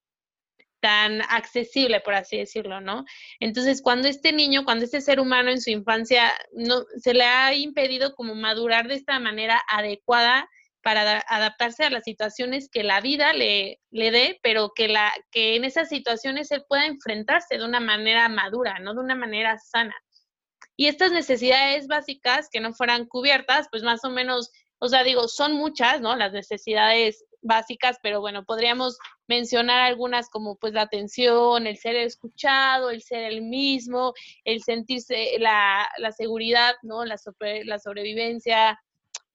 [0.80, 3.06] tan accesible, por así decirlo, ¿no?
[3.40, 7.54] Entonces, cuando este niño, cuando este ser humano en su infancia no se le ha
[7.56, 10.48] impedido como madurar de esta manera adecuada,
[10.88, 15.58] para adaptarse a las situaciones que la vida le, le dé, pero que, la, que
[15.58, 19.94] en esas situaciones él pueda enfrentarse de una manera madura, no de una manera sana.
[20.78, 25.28] Y estas necesidades básicas que no fueran cubiertas, pues más o menos, o sea, digo,
[25.28, 26.16] son muchas, ¿no?
[26.16, 28.98] Las necesidades básicas, pero bueno, podríamos
[29.28, 34.14] mencionar algunas como pues la atención, el ser escuchado, el ser el mismo,
[34.46, 37.04] el sentirse la, la seguridad, ¿no?
[37.04, 37.18] La,
[37.66, 38.80] la sobrevivencia,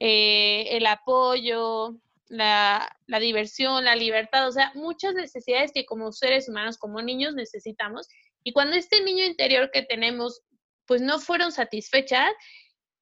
[0.05, 1.95] eh, el apoyo,
[2.27, 7.37] la, la, diversión, la libertad, o sea, muchas necesidades que como seres humanos, como niños
[7.37, 8.09] necesitamos.
[8.43, 10.43] Y cuando este niño interior que tenemos,
[10.87, 12.33] pues no fueron satisfechas,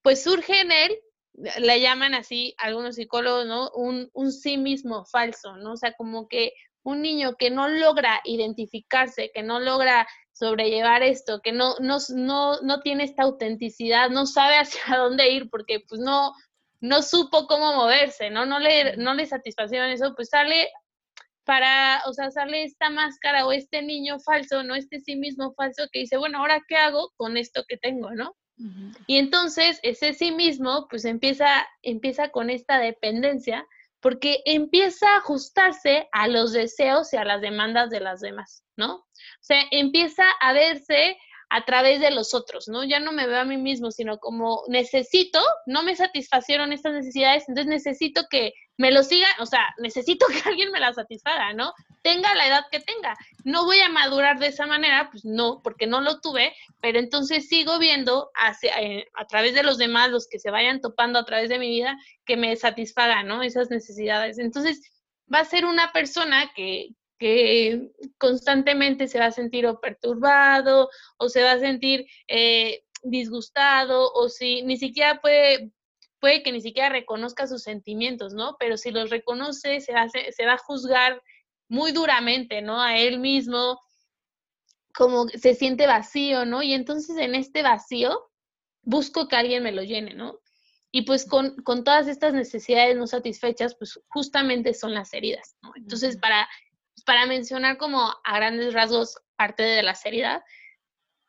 [0.03, 0.99] pues surge en él,
[1.61, 3.71] le llaman así algunos psicólogos, ¿no?
[3.71, 5.73] Un, un sí mismo falso, ¿no?
[5.73, 11.41] O sea, como que un niño que no logra identificarse, que no logra sobrellevar esto,
[11.41, 16.03] que no, no, no, no tiene esta autenticidad, no sabe hacia dónde ir porque pues
[16.03, 16.35] no,
[16.81, 18.47] no supo cómo moverse, ¿no?
[18.47, 20.69] No le, no le satisfacieron eso, pues sale
[21.45, 24.75] para, o sea, sale esta máscara o este niño falso, ¿no?
[24.75, 28.37] Este sí mismo falso que dice, bueno, ahora qué hago con esto que tengo, ¿no?
[29.07, 33.67] Y entonces ese sí mismo, pues empieza, empieza con esta dependencia,
[34.01, 38.97] porque empieza a ajustarse a los deseos y a las demandas de las demás, ¿no?
[38.97, 39.07] O
[39.41, 41.17] sea, empieza a verse
[41.51, 42.85] a través de los otros, ¿no?
[42.85, 47.45] Ya no me veo a mí mismo, sino como necesito, no me satisfacieron estas necesidades,
[47.49, 51.73] entonces necesito que me lo siga, o sea, necesito que alguien me la satisfaga, ¿no?
[52.03, 53.17] Tenga la edad que tenga.
[53.45, 57.49] No voy a madurar de esa manera, pues no, porque no lo tuve, pero entonces
[57.49, 58.31] sigo viendo
[58.63, 61.69] eh, a través de los demás, los que se vayan topando a través de mi
[61.69, 63.43] vida, que me satisfagan, ¿no?
[63.43, 64.39] Esas necesidades.
[64.39, 64.81] Entonces,
[65.33, 71.29] va a ser una persona que, que constantemente se va a sentir o perturbado o
[71.29, 75.71] se va a sentir eh, disgustado o si ni siquiera puede,
[76.19, 78.57] puede que ni siquiera reconozca sus sentimientos, ¿no?
[78.59, 81.23] Pero si los reconoce, se, hace, se va a juzgar
[81.69, 82.81] muy duramente, ¿no?
[82.81, 83.79] A él mismo,
[84.95, 86.63] como se siente vacío, ¿no?
[86.63, 88.31] Y entonces en este vacío
[88.81, 90.41] busco que alguien me lo llene, ¿no?
[90.91, 95.73] Y pues con, con todas estas necesidades no satisfechas, pues justamente son las heridas, ¿no?
[95.77, 96.49] Entonces, para
[97.03, 100.43] para mencionar como a grandes rasgos parte de la seriedad,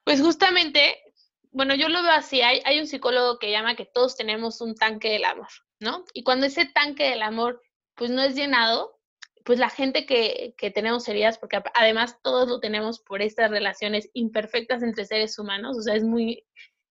[0.03, 0.97] pues justamente,
[1.51, 4.75] bueno, yo lo veo así, hay, hay un psicólogo que llama que todos tenemos un
[4.75, 6.05] tanque del amor, ¿no?
[6.13, 7.61] Y cuando ese tanque del amor
[7.95, 8.99] pues no es llenado,
[9.43, 14.09] pues la gente que, que, tenemos heridas, porque además todos lo tenemos por estas relaciones
[14.13, 16.45] imperfectas entre seres humanos, o sea, es muy,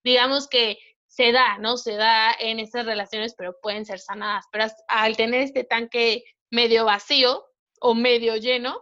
[0.04, 1.76] digamos que se da, ¿no?
[1.76, 6.84] Se da en estas relaciones, pero pueden ser sanadas, pero al tener este tanque medio
[6.84, 7.49] vacío,
[7.80, 8.80] o medio lleno,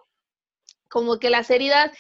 [0.89, 1.91] como que las heridas,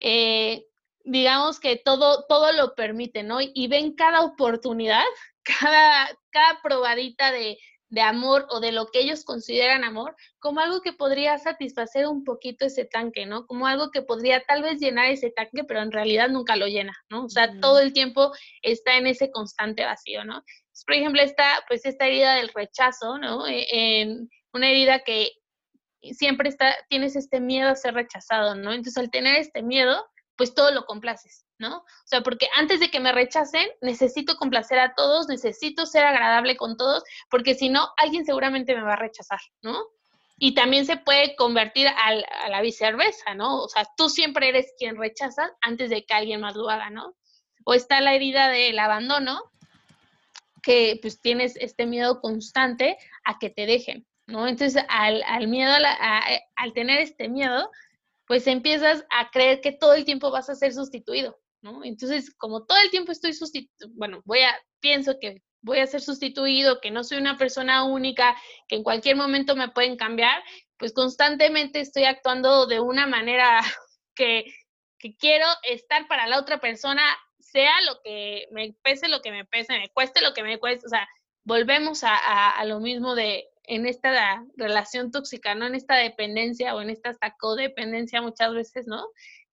[0.00, 0.66] eh,
[1.04, 3.38] digamos que todo, todo lo permite, ¿no?
[3.40, 5.04] Y ven cada oportunidad,
[5.44, 10.80] cada, cada probadita de, de amor o de lo que ellos consideran amor, como algo
[10.80, 13.46] que podría satisfacer un poquito ese tanque, ¿no?
[13.46, 16.92] Como algo que podría tal vez llenar ese tanque, pero en realidad nunca lo llena,
[17.08, 17.26] ¿no?
[17.26, 20.42] O sea, todo el tiempo está en ese constante vacío, ¿no?
[20.84, 23.46] Por ejemplo, esta, pues esta herida del rechazo, ¿no?
[23.46, 25.32] E, en una herida que
[26.14, 28.72] siempre está, tienes este miedo a ser rechazado, ¿no?
[28.72, 30.04] Entonces, al tener este miedo,
[30.36, 31.78] pues todo lo complaces, ¿no?
[31.78, 36.56] O sea, porque antes de que me rechacen, necesito complacer a todos, necesito ser agradable
[36.56, 39.86] con todos, porque si no, alguien seguramente me va a rechazar, ¿no?
[40.38, 43.62] Y también se puede convertir a la viceversa, ¿no?
[43.62, 47.16] O sea, tú siempre eres quien rechaza antes de que alguien más lo haga, ¿no?
[47.64, 49.40] O está la herida del abandono,
[50.62, 54.46] que pues tienes este miedo constante a que te dejen, ¿no?
[54.48, 55.72] Entonces, al, al miedo,
[56.56, 57.70] al tener este miedo,
[58.26, 61.84] pues empiezas a creer que todo el tiempo vas a ser sustituido, ¿no?
[61.84, 63.32] Entonces, como todo el tiempo estoy
[63.90, 68.36] bueno, voy a, pienso que voy a ser sustituido, que no soy una persona única,
[68.68, 70.42] que en cualquier momento me pueden cambiar,
[70.76, 73.60] pues constantemente estoy actuando de una manera
[74.14, 74.44] que,
[74.98, 77.02] que quiero estar para la otra persona,
[77.38, 80.86] sea lo que me pese, lo que me pese, me cueste lo que me cueste,
[80.86, 81.08] o sea,
[81.44, 85.66] volvemos a, a, a lo mismo de en esta relación tóxica, ¿no?
[85.66, 89.06] En esta dependencia o en esta hasta codependencia muchas veces, ¿no?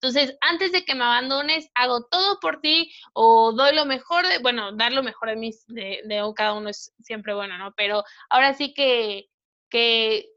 [0.04, 4.40] Entonces, antes de que me abandones, hago todo por ti o doy lo mejor, de,
[4.40, 7.74] bueno, dar lo mejor de mí, de, de cada uno es siempre bueno, ¿no?
[7.78, 9.30] Pero ahora sí que,
[9.70, 10.30] que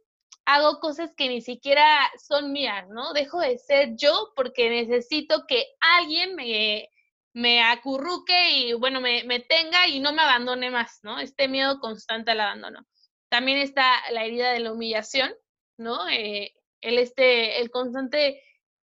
[0.44, 1.84] hago cosas que ni siquiera
[2.16, 3.12] son mías, ¿no?
[3.12, 5.66] Dejo de ser yo porque necesito que
[5.98, 6.88] alguien me,
[7.32, 11.18] me acurruque y, bueno, me, me tenga y no me abandone más, ¿no?
[11.18, 12.86] Este miedo constante al abandono.
[13.28, 15.32] También está la herida de la humillación,
[15.78, 16.08] ¿no?
[16.08, 18.42] Eh, el, este, el constante,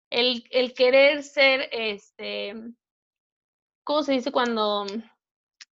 [0.09, 2.53] el, el querer ser, este,
[3.83, 4.85] ¿cómo se dice cuando?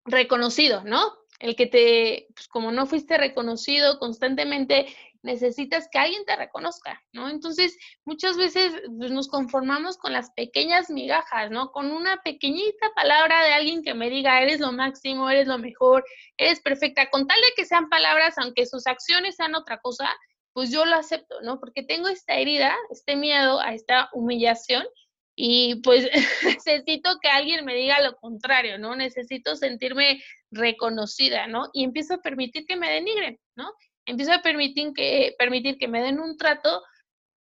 [0.05, 1.19] Reconocido, ¿no?
[1.39, 7.29] El que te, pues como no fuiste reconocido constantemente, necesitas que alguien te reconozca, ¿no?
[7.29, 11.73] Entonces, muchas veces pues, nos conformamos con las pequeñas migajas, ¿no?
[11.73, 16.05] Con una pequeñita palabra de alguien que me diga, eres lo máximo, eres lo mejor,
[16.37, 20.09] eres perfecta, con tal de que sean palabras, aunque sus acciones sean otra cosa,
[20.53, 21.61] pues yo lo acepto, ¿no?
[21.61, 24.85] Porque tengo esta herida, este miedo a esta humillación
[25.37, 26.09] y pues
[26.45, 28.97] necesito que alguien me diga lo contrario, ¿no?
[28.97, 31.69] Necesito sentirme reconocida, ¿no?
[31.73, 33.71] Y empiezo a permitir que me denigren, ¿no?
[34.07, 36.83] Empiezo a permitir que, permitir que me den un trato,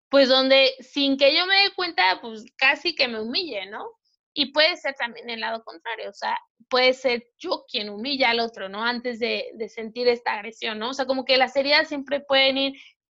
[0.08, 3.90] pues donde sin que yo me dé cuenta, pues casi que me humille, ¿no?
[4.34, 6.38] Y puede ser también el lado contrario, o sea,
[6.68, 8.84] puede ser yo quien humilla al otro, ¿no?
[8.84, 10.90] Antes de, de sentir esta agresión, ¿no?
[10.90, 12.72] O sea, como que las heridas siempre pueden ir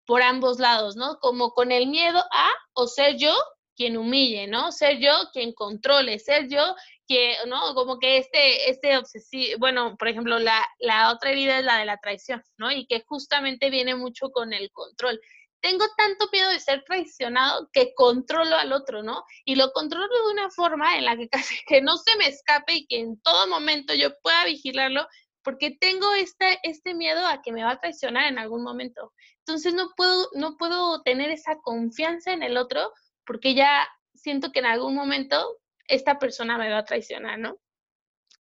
[0.05, 1.19] por ambos lados, ¿no?
[1.19, 3.33] Como con el miedo a o ser yo
[3.75, 4.71] quien humille, ¿no?
[4.71, 6.75] Ser yo quien controle, ser yo
[7.09, 7.73] que, ¿no?
[7.73, 11.85] Como que este, este obsesivo, bueno, por ejemplo, la, la otra herida es la de
[11.85, 12.71] la traición, ¿no?
[12.71, 15.19] Y que justamente viene mucho con el control.
[15.59, 19.25] Tengo tanto miedo de ser traicionado que controlo al otro, ¿no?
[19.43, 22.73] Y lo controlo de una forma en la que casi que no se me escape
[22.73, 25.07] y que en todo momento yo pueda vigilarlo
[25.41, 29.13] porque tengo este, este miedo a que me va a traicionar en algún momento.
[29.39, 32.93] Entonces no puedo, no puedo tener esa confianza en el otro
[33.25, 35.57] porque ya siento que en algún momento
[35.89, 37.59] esta persona me va a traicionar, ¿no?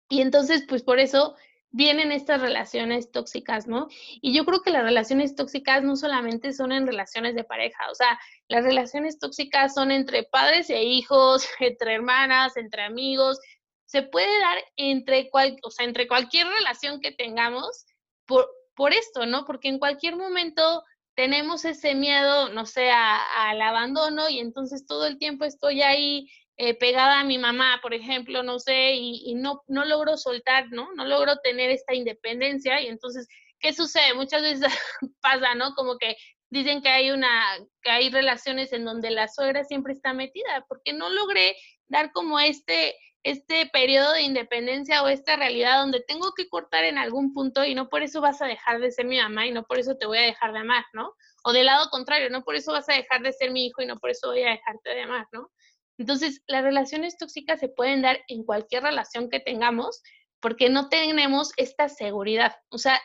[0.09, 1.35] Y entonces, pues por eso
[1.71, 3.89] vienen estas relaciones tóxicas, ¿no?
[4.23, 7.95] Y yo creo que las relaciones tóxicas no solamente son en relaciones de pareja, o
[7.95, 8.19] sea,
[8.49, 13.39] las relaciones tóxicas son entre padres e hijos, entre hermanas, entre amigos,
[13.87, 17.87] se puede dar entre, cual, o sea, entre cualquier relación que tengamos
[18.27, 19.45] por, por esto, ¿no?
[19.45, 20.85] Porque en cualquier momento
[21.15, 26.31] tenemos ese miedo, no sé, al abandono y entonces todo el tiempo estoy ahí
[26.61, 30.93] eh, pegada a mi mamá, por ejemplo, no sé, y, no, no logro soltar, ¿no?
[30.95, 33.29] No logro tener esta independencia y entonces,
[33.61, 34.13] ¿qué sucede?
[34.15, 34.67] Muchas veces
[35.23, 35.75] pasa, ¿no?
[35.77, 36.17] Como que
[36.51, 37.45] dicen que hay una,
[37.81, 41.55] que hay relaciones en donde la suegra siempre está metida, porque no logré
[41.87, 46.99] dar como este, este periodo de independencia o esta realidad donde tengo que cortar en
[46.99, 49.63] algún punto y no por eso vas a dejar de ser mi mamá y no
[49.63, 51.15] por eso te voy a dejar de amar, ¿no?
[51.45, 53.87] O del lado contrario, no por eso vas a dejar de ser mi hijo y
[53.87, 55.53] no por eso voy a dejarte de amar, ¿no?
[55.99, 60.03] Entonces, las relaciones tóxicas se pueden dar en cualquier relación que tengamos
[60.41, 62.57] porque no tenemos esta seguridad.
[62.71, 63.01] O sea,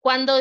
[0.00, 0.38] cuando,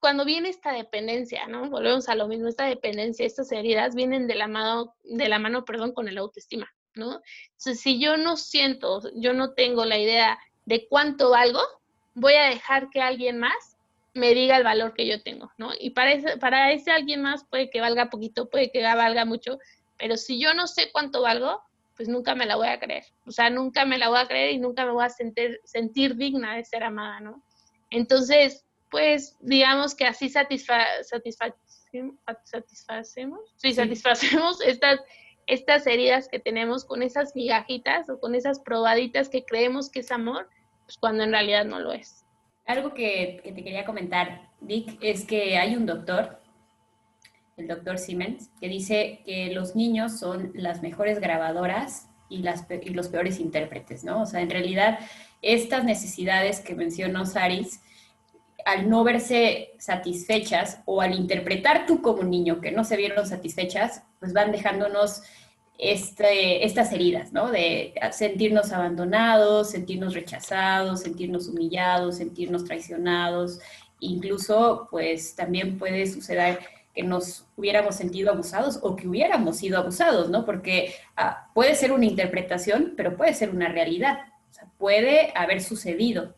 [0.00, 1.68] cuando viene esta dependencia, ¿no?
[1.70, 5.64] Volvemos a lo mismo, esta dependencia, estas heridas vienen de la mano, de la mano,
[5.64, 6.70] perdón, con el autoestima.
[6.94, 7.20] ¿no?
[7.58, 11.60] Entonces, si yo no siento, yo no tengo la idea de cuánto valgo,
[12.14, 13.76] voy a dejar que alguien más
[14.14, 15.72] me diga el valor que yo tengo, ¿no?
[15.78, 19.58] Y para ese, para ese alguien más puede que valga poquito, puede que valga mucho,
[20.04, 21.62] pero si yo no sé cuánto valgo,
[21.96, 23.04] pues nunca me la voy a creer.
[23.24, 26.16] O sea, nunca me la voy a creer y nunca me voy a sentir, sentir
[26.16, 27.42] digna de ser amada, ¿no?
[27.88, 35.00] Entonces, pues digamos que así satisfa, satisfacemos, satisfacemos, sí, satisfacemos estas
[35.46, 40.10] estas heridas que tenemos con esas migajitas o con esas probaditas que creemos que es
[40.10, 40.50] amor,
[40.84, 42.26] pues cuando en realidad no lo es.
[42.66, 46.43] Algo que, que te quería comentar, Vic, es que hay un doctor,
[47.56, 52.90] el doctor Siemens, que dice que los niños son las mejores grabadoras y, las, y
[52.90, 54.22] los peores intérpretes, ¿no?
[54.22, 54.98] O sea, en realidad,
[55.42, 57.80] estas necesidades que mencionó Saris,
[58.64, 64.02] al no verse satisfechas o al interpretar tú como niño que no se vieron satisfechas,
[64.18, 65.22] pues van dejándonos
[65.78, 67.50] este, estas heridas, ¿no?
[67.50, 73.60] De sentirnos abandonados, sentirnos rechazados, sentirnos humillados, sentirnos traicionados.
[74.00, 76.58] Incluso, pues también puede suceder
[76.94, 80.44] que nos hubiéramos sentido abusados o que hubiéramos sido abusados, ¿no?
[80.44, 84.18] Porque ah, puede ser una interpretación, pero puede ser una realidad,
[84.78, 86.34] puede haber sucedido.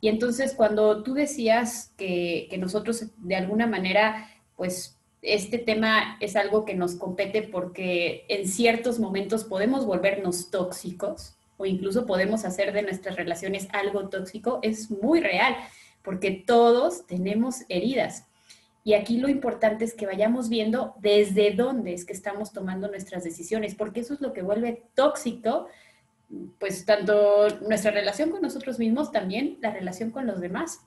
[0.00, 6.36] Y entonces cuando tú decías que, que nosotros de alguna manera, pues este tema es
[6.36, 12.72] algo que nos compete porque en ciertos momentos podemos volvernos tóxicos o incluso podemos hacer
[12.72, 15.56] de nuestras relaciones algo tóxico, es muy real,
[16.02, 18.27] porque todos tenemos heridas.
[18.84, 23.24] Y aquí lo importante es que vayamos viendo desde dónde es que estamos tomando nuestras
[23.24, 25.66] decisiones, porque eso es lo que vuelve tóxico,
[26.58, 30.80] pues tanto nuestra relación con nosotros mismos, también la relación con los demás.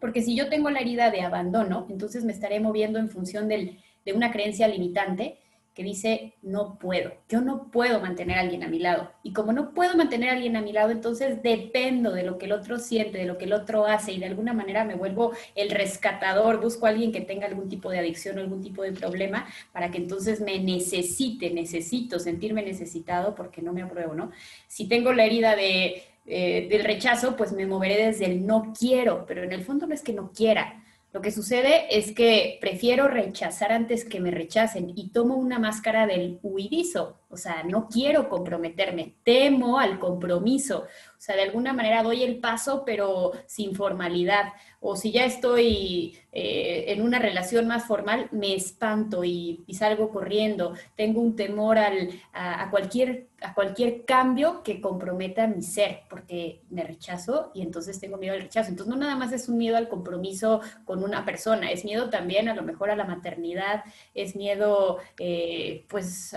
[0.00, 3.78] Porque si yo tengo la herida de abandono, entonces me estaré moviendo en función de
[4.14, 5.38] una creencia limitante
[5.74, 9.12] que dice, no puedo, yo no puedo mantener a alguien a mi lado.
[9.22, 12.46] Y como no puedo mantener a alguien a mi lado, entonces dependo de lo que
[12.46, 15.32] el otro siente, de lo que el otro hace y de alguna manera me vuelvo
[15.54, 18.92] el rescatador, busco a alguien que tenga algún tipo de adicción o algún tipo de
[18.92, 24.30] problema para que entonces me necesite, necesito sentirme necesitado porque no me apruebo, ¿no?
[24.66, 29.24] Si tengo la herida de eh, del rechazo, pues me moveré desde el no quiero,
[29.26, 30.80] pero en el fondo no es que no quiera.
[31.12, 36.06] Lo que sucede es que prefiero rechazar antes que me rechacen y tomo una máscara
[36.06, 42.04] del huidizo, o sea, no quiero comprometerme, temo al compromiso, o sea, de alguna manera
[42.04, 44.52] doy el paso pero sin formalidad,
[44.82, 50.74] o si ya estoy eh, en una relación más formal, me espanto y, salgo corriendo,
[50.96, 56.82] tengo un temor al, a, cualquier, a cualquier cambio que comprometa mi ser, porque me
[56.82, 58.70] rechazo y entonces tengo miedo al rechazo.
[58.70, 62.48] Entonces no nada más es un miedo al compromiso con una persona, es miedo también
[62.48, 66.34] a lo mejor a la maternidad, es miedo eh, pues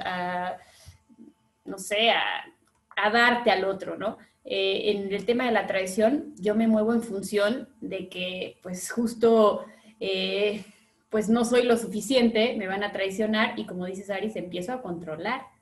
[1.66, 4.18] no sé, a darte al otro, ¿no?
[4.46, 8.92] Eh, en el tema de la traición, yo me muevo en función de que, pues
[8.92, 9.66] justo,
[10.00, 10.64] eh,
[11.10, 14.82] pues no soy lo suficiente, me van a traicionar y como dices, Aris, empiezo a
[14.82, 15.53] controlar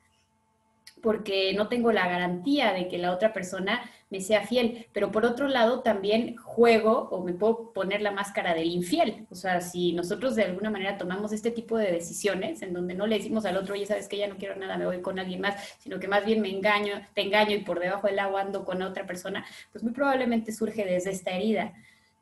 [1.01, 4.87] porque no tengo la garantía de que la otra persona me sea fiel.
[4.93, 9.25] Pero por otro lado, también juego o me puedo poner la máscara del infiel.
[9.31, 13.07] O sea, si nosotros de alguna manera tomamos este tipo de decisiones en donde no
[13.07, 15.41] le decimos al otro, oye, sabes que ya no quiero nada, me voy con alguien
[15.41, 18.63] más, sino que más bien me engaño, te engaño y por debajo del agua ando
[18.65, 21.73] con otra persona, pues muy probablemente surge desde esta herida,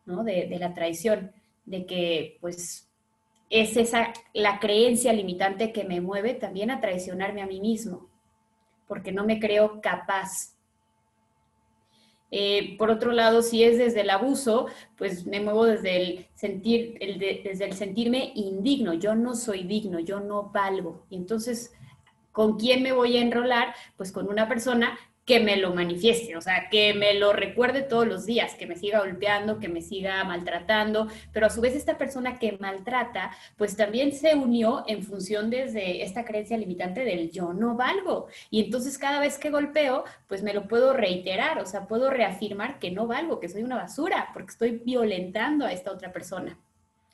[0.05, 0.23] ¿no?
[0.23, 1.31] De, de la traición,
[1.65, 2.87] de que pues
[3.49, 8.08] es esa la creencia limitante que me mueve también a traicionarme a mí mismo
[8.89, 10.55] porque no me creo capaz.
[12.31, 14.67] Eh, por otro lado, si es desde el abuso,
[14.97, 18.93] pues me muevo desde el sentir, desde el sentirme indigno.
[18.95, 21.05] Yo no soy digno, yo no valgo.
[21.09, 21.71] Y entonces,
[22.31, 23.75] ¿con quién me voy a enrolar?
[23.95, 24.97] Pues con una persona
[25.29, 28.75] que me lo manifieste, o sea, que me lo recuerde todos los días, que me
[28.75, 33.77] siga golpeando, que me siga maltratando, pero a su vez esta persona que maltrata, pues
[33.77, 38.25] también se unió en función desde esta creencia limitante del yo no valgo.
[38.49, 42.79] Y entonces cada vez que golpeo, pues me lo puedo reiterar, o sea, puedo reafirmar
[42.79, 46.57] que no valgo, que soy una basura, porque estoy violentando a esta otra persona.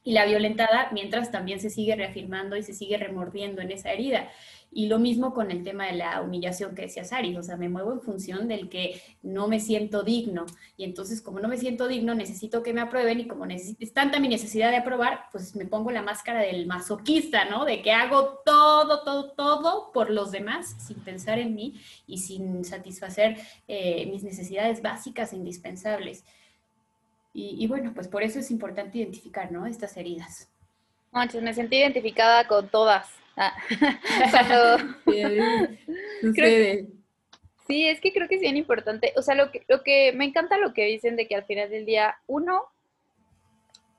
[0.06, 4.30] Y la violentada, mientras también se sigue reafirmando y se sigue remordiendo en esa herida.
[4.78, 7.70] Y lo mismo con el tema de la humillación que decía Sari, o sea, me
[7.70, 10.46] muevo en función del que no me siento digno.
[10.76, 14.20] Y entonces, como no me siento digno, necesito que me aprueben y como es tanta
[14.20, 17.64] mi necesidad de aprobar, pues me pongo la máscara del masoquista, ¿no?
[17.64, 22.66] De que hago todo, todo, todo por los demás sin pensar en mí y sin
[22.66, 23.38] satisfacer
[23.70, 26.26] eh, mis necesidades básicas e indispensables.
[27.34, 29.68] Y, y, bueno, pues por eso es importante identificar, ¿no?
[29.68, 30.50] Estas heridas.
[31.14, 33.08] Manches, me sentí identificada con todas.
[33.38, 33.54] Ah.
[37.68, 39.14] sí, es que creo que es bien importante.
[39.18, 41.70] O sea, lo que, lo que me encanta lo que dicen de que al final
[41.70, 42.64] del día, uno,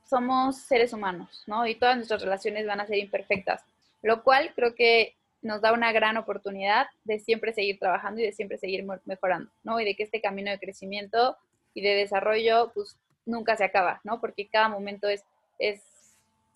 [0.09, 1.67] somos seres humanos, ¿no?
[1.67, 3.65] Y todas nuestras relaciones van a ser imperfectas,
[4.03, 8.33] lo cual creo que nos da una gran oportunidad de siempre seguir trabajando y de
[8.33, 9.81] siempre seguir mejorando, ¿no?
[9.81, 11.37] Y de que este camino de crecimiento
[11.75, 14.21] y de desarrollo, pues nunca se acaba, ¿no?
[14.21, 15.25] Porque cada momento es,
[15.59, 15.83] es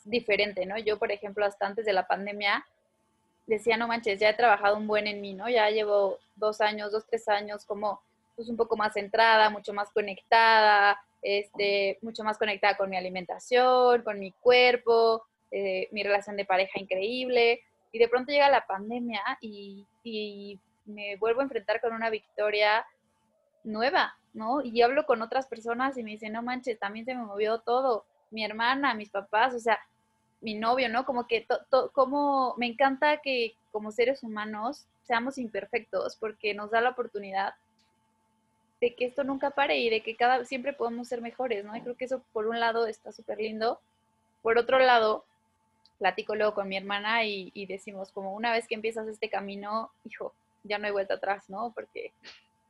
[0.04, 0.78] diferente, ¿no?
[0.78, 2.64] Yo, por ejemplo, hasta antes de la pandemia,
[3.46, 5.48] decía, no manches, ya he trabajado un buen en mí, ¿no?
[5.48, 8.00] Ya llevo dos años, dos, tres años como
[8.36, 14.02] pues un poco más centrada, mucho más conectada, este, mucho más conectada con mi alimentación,
[14.02, 17.60] con mi cuerpo, eh, mi relación de pareja increíble.
[17.92, 22.86] Y de pronto llega la pandemia y, y me vuelvo a enfrentar con una victoria
[23.64, 24.62] nueva, ¿no?
[24.62, 28.04] Y hablo con otras personas y me dicen, no manches, también se me movió todo,
[28.30, 29.78] mi hermana, mis papás, o sea,
[30.40, 31.04] mi novio, ¿no?
[31.04, 31.46] Como que
[31.92, 37.54] como me encanta que como seres humanos seamos imperfectos porque nos da la oportunidad
[38.80, 41.76] de que esto nunca pare y de que cada siempre podemos ser mejores, ¿no?
[41.76, 43.78] Y creo que eso por un lado está súper lindo.
[44.42, 45.24] Por otro lado,
[45.98, 50.32] platico luego con mi hermana y, decimos como una vez que empiezas este camino, hijo,
[50.64, 51.72] ya no hay vuelta atrás, ¿no?
[51.74, 52.12] Porque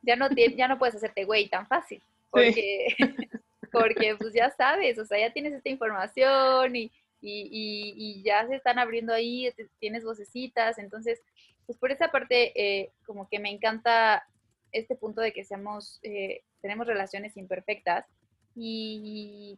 [0.01, 2.87] ya no, ya no puedes hacerte güey tan fácil, porque,
[3.71, 6.91] porque pues ya sabes, o sea, ya tienes esta información y,
[7.21, 11.21] y, ya se están abriendo ahí, tienes vocecitas, entonces,
[11.65, 14.25] pues por esa parte, eh, como que me encanta
[14.71, 18.05] este punto de que seamos, eh, tenemos relaciones imperfectas
[18.55, 19.57] y,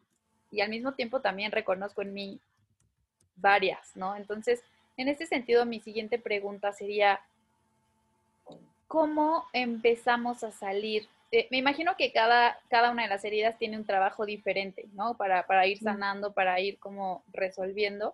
[0.51, 2.39] y al mismo tiempo también reconozco en mí
[3.35, 4.15] varias, ¿no?
[4.15, 4.63] Entonces,
[4.97, 7.19] en este sentido, mi siguiente pregunta sería,
[8.87, 11.07] ¿cómo empezamos a salir?
[11.35, 15.17] Eh, me imagino que cada, cada una de las heridas tiene un trabajo diferente, ¿no?
[15.17, 18.13] Para, para ir sanando, para ir como resolviendo.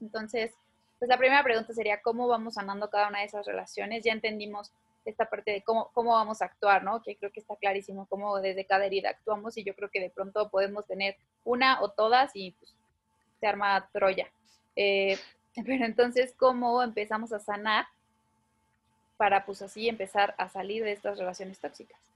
[0.00, 0.50] Entonces,
[0.98, 4.02] pues la primera pregunta sería, ¿cómo vamos sanando cada una de esas relaciones?
[4.02, 4.72] Ya entendimos
[5.04, 7.00] esta parte de cómo, cómo vamos a actuar, ¿no?
[7.00, 10.10] Que creo que está clarísimo cómo desde cada herida actuamos y yo creo que de
[10.10, 12.74] pronto podemos tener una o todas y pues,
[13.38, 14.26] se arma Troya.
[14.74, 15.16] Eh,
[15.54, 17.86] pero entonces, ¿cómo empezamos a sanar
[19.16, 22.11] para pues así empezar a salir de estas relaciones tóxicas?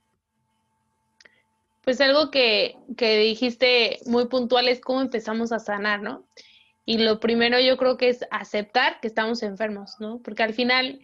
[1.87, 6.27] Pues algo que, que dijiste muy puntual es cómo empezamos a sanar, ¿no?
[6.83, 10.19] Y lo primero yo creo que es aceptar que estamos enfermos, ¿no?
[10.21, 10.99] Porque al final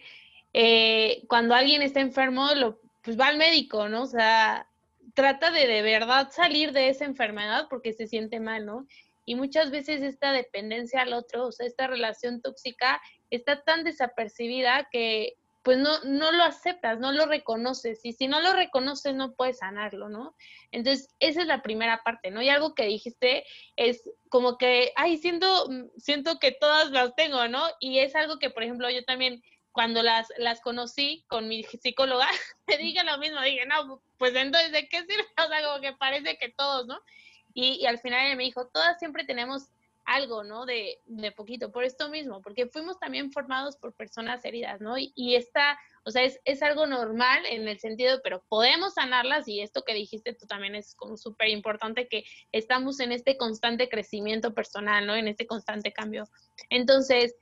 [0.52, 4.02] eh, cuando alguien está enfermo, lo, pues va al médico, ¿no?
[4.02, 4.68] O sea,
[5.14, 8.86] trata de de verdad salir de esa enfermedad porque se siente mal, ¿no?
[9.24, 14.86] Y muchas veces esta dependencia al otro, o sea, esta relación tóxica está tan desapercibida
[14.92, 18.04] que pues no, no lo aceptas, no lo reconoces.
[18.04, 20.36] Y si no lo reconoces, no puedes sanarlo, ¿no?
[20.70, 22.42] Entonces, esa es la primera parte, ¿no?
[22.42, 23.44] Y algo que dijiste
[23.76, 27.64] es como que, ay, siento, siento que todas las tengo, ¿no?
[27.80, 29.42] Y es algo que, por ejemplo, yo también
[29.72, 32.28] cuando las, las conocí con mi psicóloga,
[32.68, 35.24] me dije lo mismo, dije, no, pues entonces, ¿de qué sirve?
[35.44, 37.00] O sea, como que parece que todos, ¿no?
[37.54, 39.70] Y, al final ella me dijo, todas siempre tenemos
[40.04, 40.66] algo, ¿no?
[40.66, 44.98] De, de, poquito, por esto mismo, porque fuimos también formados por personas heridas, ¿no?
[44.98, 49.48] Y, y esta, o sea, es, es, algo normal en el sentido, pero podemos sanarlas
[49.48, 53.88] y esto que dijiste tú también es como súper importante que estamos en este constante
[53.88, 55.14] crecimiento personal, ¿no?
[55.14, 56.24] En este constante cambio.
[56.70, 57.34] Entonces,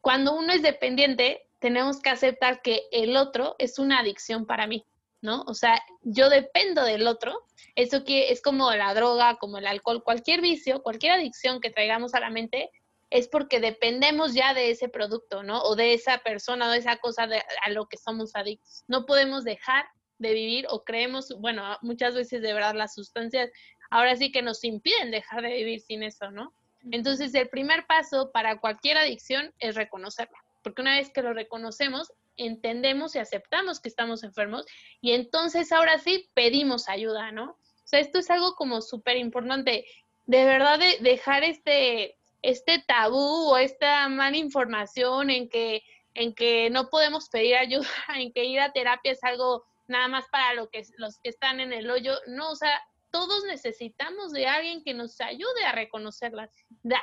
[0.00, 4.84] cuando uno es dependiente, tenemos que aceptar que el otro es una adicción para mí,
[5.22, 5.42] ¿no?
[5.42, 7.46] O sea, yo dependo del otro.
[7.74, 12.14] Eso que es como la droga, como el alcohol, cualquier vicio, cualquier adicción que traigamos
[12.14, 12.70] a la mente
[13.10, 15.62] es porque dependemos ya de ese producto, ¿no?
[15.62, 17.28] O de esa persona o de esa cosa
[17.62, 18.84] a lo que somos adictos.
[18.86, 19.84] No podemos dejar
[20.18, 23.50] de vivir o creemos, bueno, muchas veces de verdad las sustancias
[23.90, 26.54] ahora sí que nos impiden dejar de vivir sin eso, ¿no?
[26.92, 32.12] Entonces, el primer paso para cualquier adicción es reconocerla porque una vez que lo reconocemos,
[32.46, 34.66] entendemos y aceptamos que estamos enfermos
[35.00, 37.52] y entonces ahora sí pedimos ayuda, ¿no?
[37.52, 39.84] O sea, esto es algo como súper importante,
[40.26, 45.82] de verdad de dejar este, este tabú o esta mala información en que,
[46.14, 50.28] en que no podemos pedir ayuda, en que ir a terapia es algo nada más
[50.28, 52.80] para lo que, los que están en el hoyo, no, o sea,
[53.10, 56.50] todos necesitamos de alguien que nos ayude a reconocerlas,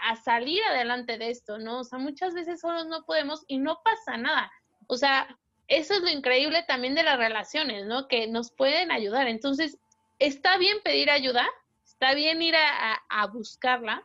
[0.03, 1.81] a salir adelante de esto, ¿no?
[1.81, 4.51] O sea, muchas veces solos no podemos y no pasa nada.
[4.87, 8.07] O sea, eso es lo increíble también de las relaciones, ¿no?
[8.07, 9.27] Que nos pueden ayudar.
[9.27, 9.77] Entonces,
[10.19, 11.47] está bien pedir ayuda,
[11.85, 14.03] está bien ir a, buscarla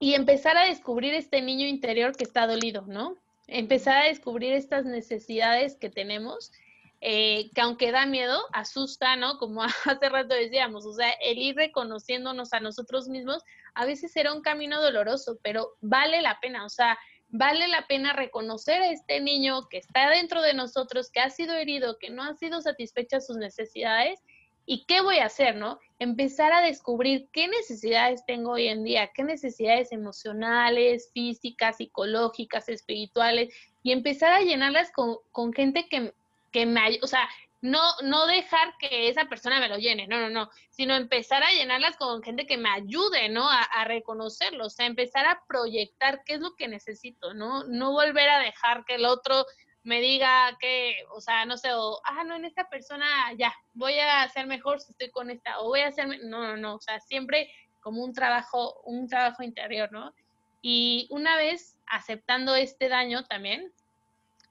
[0.00, 3.16] y empezar a descubrir este niño interior que está dolido, ¿no?
[3.46, 6.52] Empezar a descubrir estas necesidades que tenemos
[7.00, 9.38] eh, que aunque da miedo, asusta, ¿no?
[9.38, 13.42] Como hace rato decíamos, o sea, el ir reconociéndonos a nosotros mismos
[13.74, 16.98] a veces será un camino doloroso, pero vale la pena, o sea,
[17.28, 21.54] vale la pena reconocer a este niño que está dentro de nosotros, que ha sido
[21.54, 24.20] herido, que no han sido satisfechas sus necesidades.
[24.66, 25.78] ¿Y qué voy a hacer, no?
[25.98, 33.54] Empezar a descubrir qué necesidades tengo hoy en día, qué necesidades emocionales, físicas, psicológicas, espirituales,
[33.82, 36.12] y empezar a llenarlas con, con gente que,
[36.52, 37.26] que me, o sea,
[37.60, 41.50] no, no dejar que esa persona me lo llene, no, no, no, sino empezar a
[41.50, 43.50] llenarlas con gente que me ayude, ¿no?
[43.50, 47.64] A, a, reconocerlo, o sea, empezar a proyectar qué es lo que necesito, ¿no?
[47.64, 49.44] No volver a dejar que el otro
[49.82, 53.06] me diga que, o sea, no sé, o, ah, no, en esta persona
[53.36, 56.56] ya, voy a ser mejor si estoy con esta, o voy a hacer, no, no,
[56.56, 57.50] no, o sea, siempre
[57.80, 60.12] como un trabajo, un trabajo interior, ¿no?
[60.60, 63.72] Y una vez aceptando este daño también,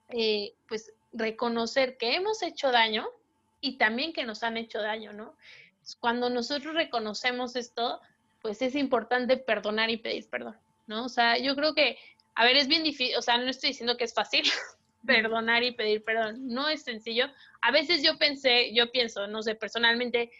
[0.08, 3.08] eh, pues reconocer que hemos hecho daño
[3.60, 5.36] y también que nos han hecho daño, ¿no?
[6.00, 8.00] Cuando nosotros reconocemos esto,
[8.40, 10.56] pues es importante perdonar y pedir perdón,
[10.86, 11.04] ¿no?
[11.04, 11.98] O sea, yo creo que,
[12.34, 14.42] a ver, es bien difícil, o sea, no estoy diciendo que es fácil
[15.06, 17.26] perdonar y pedir perdón, no es sencillo.
[17.60, 20.30] A veces yo pensé, yo pienso, no sé, personalmente,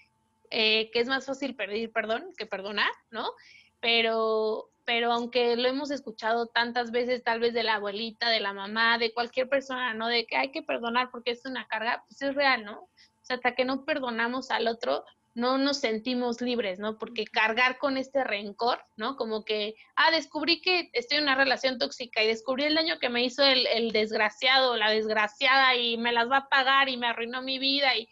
[0.51, 3.33] eh, que es más fácil pedir perdón que perdonar, ¿no?
[3.81, 8.55] Pero, pero aunque lo hemos escuchado tantas veces, tal vez de la abuelita, de la
[8.55, 10.09] mamá, de cualquier persona, ¿no?
[10.09, 12.78] De que hay que perdonar porque es una carga, pues es real, ¿no?
[12.80, 12.89] O
[13.20, 16.97] sea, hasta que no perdonamos al otro, no nos sentimos libres, ¿no?
[16.97, 19.16] Porque cargar con este rencor, ¿no?
[19.16, 23.11] Como que, ah, descubrí que estoy en una relación tóxica y descubrí el daño que
[23.11, 27.09] me hizo el, el desgraciado, la desgraciada y me las va a pagar y me
[27.09, 28.09] arruinó mi vida y,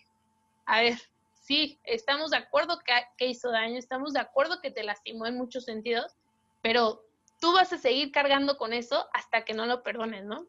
[0.67, 0.99] a ver,
[1.41, 5.39] sí, estamos de acuerdo que, que hizo daño, estamos de acuerdo que te lastimó en
[5.39, 6.15] muchos sentidos,
[6.67, 7.07] pero
[7.41, 10.49] tú vas a seguir cargando con eso hasta que no lo perdones, ¿no?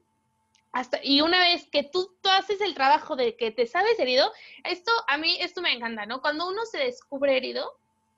[0.71, 4.91] Hasta, y una vez que tú, haces el trabajo de que te sabes herido, esto
[5.07, 6.19] a mí, esto me encanta, ¿no?
[6.19, 7.71] Cuando uno se descubre herido,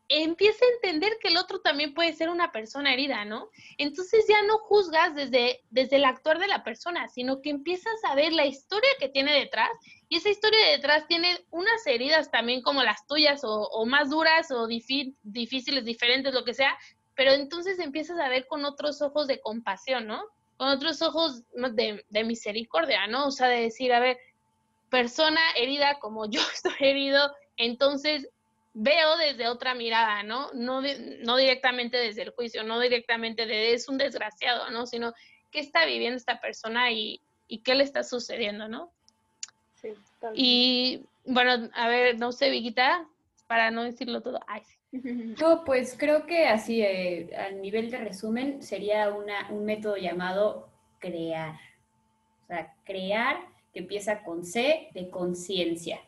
[0.08, 3.50] empieza a entender que el otro también puede ser una persona herida, ¿no?
[3.78, 8.16] Entonces ya no juzgas desde, desde el actuar de la persona, sino que empiezas a
[8.16, 9.70] ver la historia que tiene detrás
[10.08, 14.50] y esa historia de detrás tiene unas heridas también como las tuyas o, más duras
[14.50, 16.76] o difíciles, diferentes, lo que sea,
[17.20, 20.24] pero entonces empiezas a ver con otros ojos de compasión, ¿no?
[20.56, 23.28] Con otros ojos de, de misericordia, ¿no?
[23.28, 24.18] O sea, de decir, a ver,
[24.90, 28.30] persona herida como yo estoy herido, entonces
[28.74, 30.50] veo desde otra mirada, ¿no?
[30.54, 34.86] No, no directamente desde el juicio, no directamente de es un desgraciado, ¿no?
[34.86, 35.14] Sino
[35.52, 38.94] qué está viviendo esta persona y, y qué le está sucediendo, ¿no?
[39.76, 39.90] Sí,
[40.36, 43.06] y bueno, a ver, no sé, Viquita,
[43.48, 44.40] para no decirlo todo.
[44.48, 44.79] Ay, sí.
[44.92, 49.14] No, pues creo que así, eh, a nivel de resumen, sería
[49.50, 50.70] un método llamado
[51.00, 51.56] crear.
[52.44, 53.38] O sea, crear
[53.72, 56.00] que empieza con C de conciencia.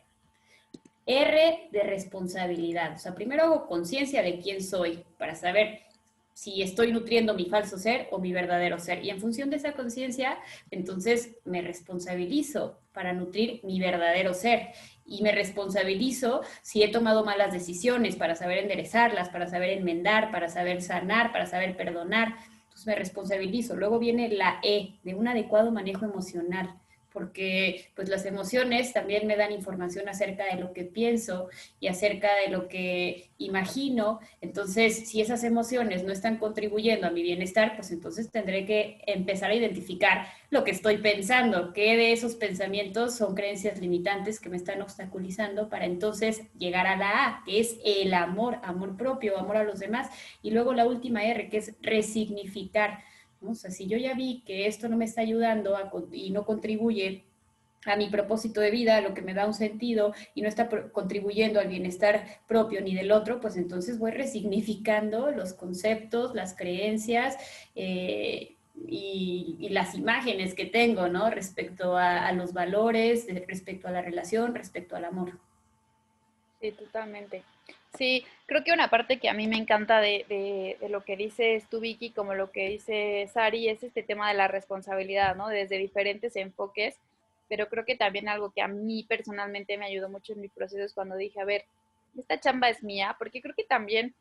[1.06, 2.94] R de responsabilidad.
[2.94, 5.80] O sea, primero hago conciencia de quién soy para saber
[6.34, 9.04] si estoy nutriendo mi falso ser o mi verdadero ser.
[9.04, 10.38] Y en función de esa conciencia,
[10.70, 14.68] entonces me responsabilizo para nutrir mi verdadero ser.
[15.04, 20.48] Y me responsabilizo si he tomado malas decisiones para saber enderezarlas, para saber enmendar, para
[20.48, 22.36] saber sanar, para saber perdonar.
[22.64, 23.76] Entonces me responsabilizo.
[23.76, 26.81] Luego viene la E de un adecuado manejo emocional
[27.12, 31.48] porque pues las emociones también me dan información acerca de lo que pienso
[31.80, 34.20] y acerca de lo que imagino.
[34.40, 39.50] Entonces, si esas emociones no están contribuyendo a mi bienestar, pues entonces tendré que empezar
[39.50, 44.56] a identificar lo que estoy pensando, qué de esos pensamientos son creencias limitantes que me
[44.56, 49.56] están obstaculizando para entonces llegar a la A, que es el amor, amor propio, amor
[49.56, 50.10] a los demás.
[50.42, 52.98] Y luego la última R, que es resignificar
[53.50, 55.76] o sea, si yo ya vi que esto no me está ayudando
[56.12, 57.24] y no contribuye
[57.84, 60.68] a mi propósito de vida, a lo que me da un sentido y no está
[60.92, 67.36] contribuyendo al bienestar propio ni del otro, pues entonces voy resignificando los conceptos, las creencias
[67.74, 71.30] eh, y, las imágenes que tengo, ¿no?
[71.30, 75.38] Respecto a, a los valores, respecto a la relación, respecto al amor.
[76.60, 77.42] Sí, totalmente.
[77.98, 80.24] Sí, creo que una parte que a mí me encanta de,
[80.80, 84.34] de, lo que dices tú, Vicky, como lo que dice Sari, es este tema de
[84.34, 85.48] la responsabilidad, ¿no?
[85.48, 86.96] Desde diferentes enfoques,
[87.48, 90.82] pero creo que también algo que a mí personalmente me ayudó mucho en mi proceso
[90.82, 91.66] es cuando dije, a ver,
[92.18, 94.14] esta chamba es mía, porque creo que también,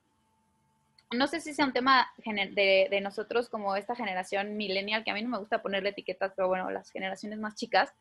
[1.11, 5.13] no sé si sea un tema de, de nosotros como esta generación millennial, que a
[5.13, 7.93] mí no me gusta ponerle etiquetas, pero bueno, las generaciones más chicas,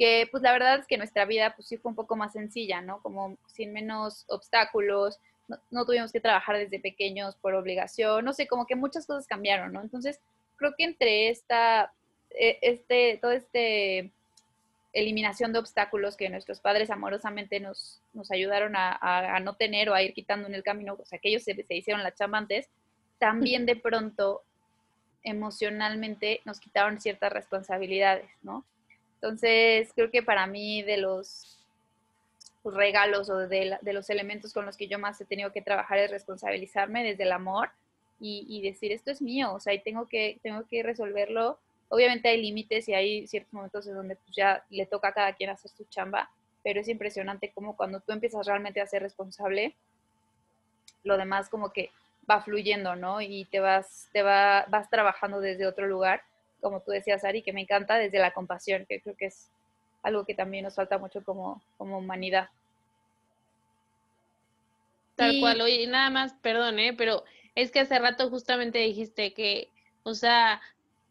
[0.00, 2.80] que pues la verdad es que nuestra vida pues sí fue un poco más sencilla,
[2.80, 3.02] ¿no?
[3.02, 5.20] Como sin menos obstáculos,
[5.70, 9.74] no, tuvimos que trabajar desde pequeños por obligación, no sé, como que muchas cosas cambiaron,
[9.74, 9.82] ¿no?
[9.82, 10.18] Entonces,
[10.56, 11.92] creo que entre esta,
[12.30, 14.10] e, este, todo este
[14.94, 20.02] eliminación de obstáculos que nuestros padres amorosamente nos, nos ayudaron a, no tener o a
[20.02, 22.70] ir quitando en el camino, o sea, que ellos se, se hicieron la chamba antes,
[23.18, 24.40] también de pronto
[25.24, 28.64] emocionalmente nos quitaron ciertas responsabilidades, ¿no?
[29.22, 31.58] Entonces, creo que para mí de los
[32.64, 36.10] regalos o de, los elementos con los que yo más he tenido que trabajar es
[36.10, 37.70] responsabilizarme desde el amor
[38.22, 41.58] y, decir, esto es mío, o sea, y tengo que, tengo que resolverlo.
[41.88, 45.32] Obviamente hay límites y hay ciertos momentos en donde pues, ya le toca a cada
[45.32, 46.30] quien hacer su chamba,
[46.62, 49.74] pero es impresionante como cuando tú empiezas realmente a ser responsable,
[51.02, 51.90] lo demás como que
[52.30, 53.22] va fluyendo, ¿no?
[53.22, 56.22] Y te vas, te va, vas trabajando desde otro lugar
[56.60, 59.50] como tú decías, Ari, que me encanta desde la compasión, que creo que es
[60.02, 62.48] algo que también nos falta mucho como, como humanidad.
[65.16, 66.94] Tal cual, oye, nada más, perdón, ¿eh?
[66.96, 69.68] pero es que hace rato justamente dijiste que,
[70.02, 70.62] o sea,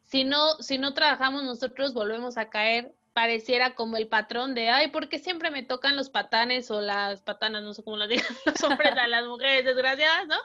[0.04, 4.88] si no, si no trabajamos nosotros volvemos a caer, pareciera como el patrón de, ay,
[4.88, 8.64] porque siempre me tocan los patanes o las patanas, no sé cómo lo digan los
[8.64, 10.38] hombres a las mujeres desgraciadas, ¿no?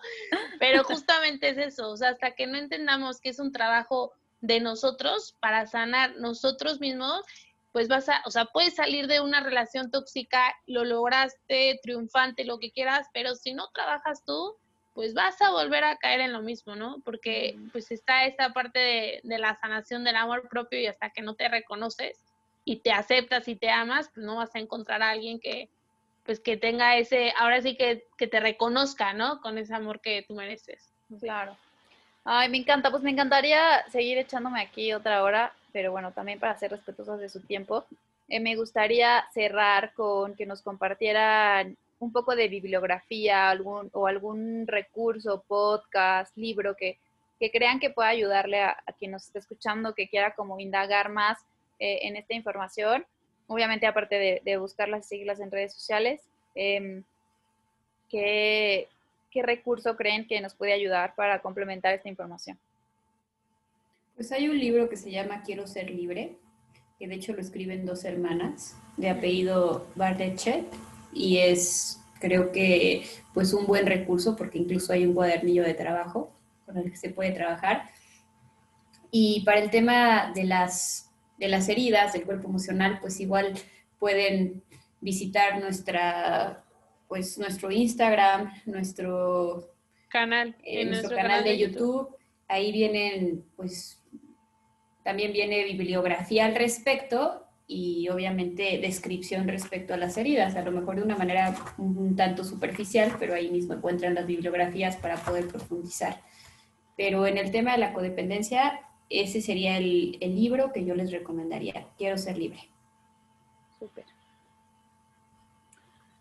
[0.59, 4.13] Pero justamente es eso, o sea, hasta que no entendamos que es un trabajo
[4.45, 7.25] de nosotros para sanar nosotros mismos,
[7.73, 12.59] pues vas a, o sea, puedes salir de una relación tóxica, lo lograste, triunfante, lo
[12.59, 14.55] que quieras, pero si no trabajas tú,
[14.93, 17.01] pues vas a volver a caer en lo mismo, ¿no?
[17.05, 21.23] Porque pues está esta parte de, de, la sanación del amor propio y hasta que
[21.23, 22.21] no te reconoces
[22.65, 25.69] y te aceptas y te amas, pues no vas a encontrar a alguien que
[26.25, 29.41] pues que tenga ese, ahora sí que, que te reconozca, ¿no?
[29.41, 30.93] Con ese amor que tú mereces.
[31.21, 31.57] Claro.
[32.25, 36.57] Ay, me encanta, pues me encantaría seguir echándome aquí otra hora, pero bueno, también para
[36.57, 37.85] ser respetuosos de su tiempo.
[38.29, 44.67] Eh, me gustaría cerrar con que nos compartieran un poco de bibliografía algún, o algún
[44.67, 46.99] recurso, podcast, libro que,
[47.39, 51.39] que crean que pueda ayudarle a, quien nos esté escuchando, que quiera como indagar más
[51.79, 53.05] eh, en esta información.
[53.49, 56.23] Obviamente, aparte de, de buscarlas y seguirlas en redes sociales,
[56.55, 57.03] eh,
[58.09, 58.89] ¿qué,
[59.35, 62.57] ¿qué recurso creen que nos puede ayudar para complementar esta información?
[64.15, 66.39] Pues hay un libro que se llama Quiero ser libre,
[67.01, 70.65] que de hecho lo escriben dos hermanas de apellido Bardechet
[71.13, 73.05] y es creo que
[73.35, 76.33] pues un buen recurso porque incluso hay un cuadernillo de trabajo
[76.65, 77.91] con el que se puede trabajar.
[79.11, 83.53] Y para el tema de las, de las heridas del cuerpo emocional, pues igual
[83.99, 84.63] pueden
[85.01, 86.64] visitar nuestra,
[87.15, 89.73] pues nuestro Instagram, nuestro
[90.09, 91.79] canal, en nuestro, canal, de, YouTube.
[91.79, 92.17] YouTube.
[92.49, 94.03] Ahí vienen, pues,
[95.05, 100.97] también viene bibliografía al respecto y obviamente descripción respecto a las heridas, a lo mejor
[100.97, 106.21] de una manera un, tanto superficial, pero ahí mismo encuentran las bibliografías para poder profundizar.
[106.97, 111.13] Pero en el tema de la codependencia, ese sería el, el libro que yo les
[111.13, 111.87] recomendaría.
[111.97, 112.71] Quiero ser libre.
[113.79, 114.14] Súper.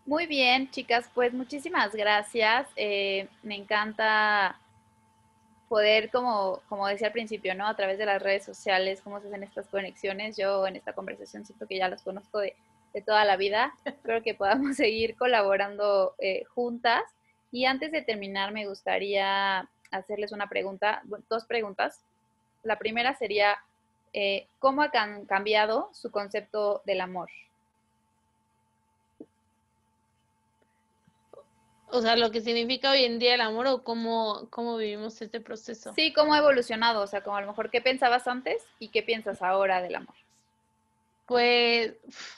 [0.05, 2.67] Muy bien, chicas, pues muchísimas gracias.
[2.75, 4.59] Eh, me encanta
[5.69, 7.65] poder, como, como decía al principio, ¿no?
[7.65, 10.35] A través de las redes sociales, cómo se hacen estas conexiones.
[10.35, 12.53] Yo en esta conversación siento que ya las conozco de,
[13.05, 13.73] toda la vida.
[13.85, 17.03] Espero que podamos seguir colaborando eh, juntas.
[17.51, 22.03] Y antes de terminar, me gustaría hacerles una pregunta, dos preguntas.
[22.63, 23.57] La primera sería,
[24.11, 27.29] eh, ¿cómo ha cambiado su concepto del amor?
[31.93, 35.39] O sea, lo que significa hoy en día el amor o cómo, cómo vivimos este
[35.39, 35.93] proceso.
[35.93, 39.03] Sí, cómo ha evolucionado, o sea, como a lo mejor qué pensabas antes y qué
[39.03, 40.15] piensas ahora del amor.
[41.27, 41.93] Pues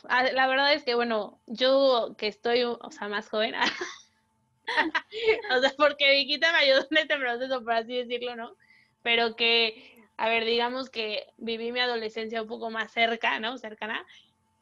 [0.10, 3.56] la verdad es que, bueno, yo que estoy, o sea, más joven,
[5.56, 8.58] o sea, porque Viquita me ayudó en este proceso, por así decirlo, ¿no?
[9.04, 13.58] Pero que, a ver, digamos que viví mi adolescencia un poco más cerca, ¿no?
[13.58, 14.06] Cercana.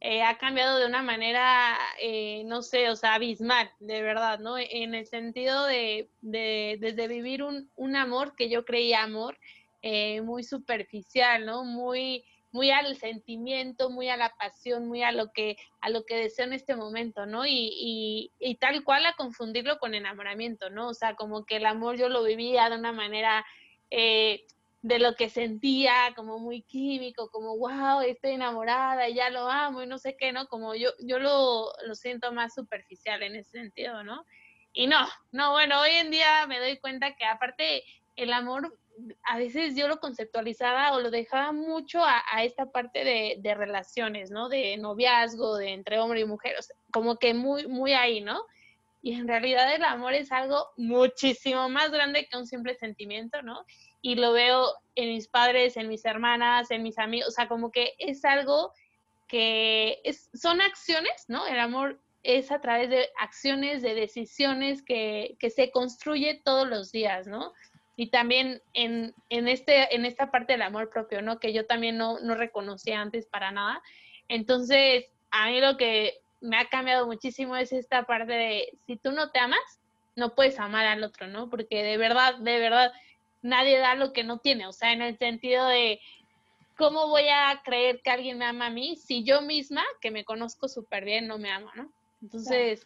[0.06, 4.58] Eh, ha cambiado de una manera, eh, no sé, o sea, abismal, de verdad, ¿no?
[4.58, 9.38] En el sentido de, de desde vivir un, un, amor que yo creía amor,
[9.82, 11.64] eh, muy superficial, ¿no?
[11.64, 16.18] Muy, muy al sentimiento, muy a la pasión, muy a lo que, a lo que
[16.18, 17.46] deseo en este momento, ¿no?
[17.46, 20.90] Y, y, y tal cual a confundirlo con enamoramiento, ¿no?
[20.90, 23.46] O sea, como que el amor yo lo vivía de una manera
[23.90, 24.44] eh,
[24.84, 29.88] de lo que sentía, como muy químico, como, wow, estoy enamorada ya lo amo y
[29.88, 30.48] no sé qué, ¿no?
[30.48, 34.26] Como yo, yo lo, lo siento más superficial en ese sentido, ¿no?
[34.74, 37.84] Y no, no, bueno, hoy en día me doy cuenta que aparte
[38.18, 38.78] el amor
[39.24, 43.56] a veces yo lo conceptualizaba o lo dejaba mucho a, a esta parte de, de,
[43.56, 44.50] relaciones, ¿no?
[44.50, 48.46] De noviazgo, de entre hombre y mujer, o sea, como que muy, muy ahí, ¿no?
[49.02, 53.66] Y en realidad el amor es algo muchísimo más grande que un simple sentimiento, ¿no?
[54.04, 57.72] Y lo veo en mis padres, en mis hermanas, en mis amigos, o sea, como
[57.72, 58.72] que es algo
[59.28, 61.48] que es, son acciones, ¿no?
[61.48, 66.92] El amor es a través de acciones, de decisiones que, que se construye todos los
[66.92, 67.54] días, ¿no?
[67.96, 71.40] Y también en, en, este, en esta parte del amor propio, ¿no?
[71.40, 73.82] Que yo también no, no reconocía antes para nada.
[74.28, 79.14] Entonces, a mí lo que me ha cambiado muchísimo es esta parte de, si tú
[79.14, 79.80] no te amas,
[80.18, 81.50] no puedes amar al otro, ¿no?
[81.50, 82.92] Porque de verdad, de verdad,
[83.44, 86.00] nadie da lo que no tiene, o sea, en el sentido de
[86.78, 90.26] cómo voy a creer que alguien me ama a mí si yo misma, que me
[90.26, 91.92] conozco súper bien, no me amo, ¿no?
[92.22, 92.84] Entonces,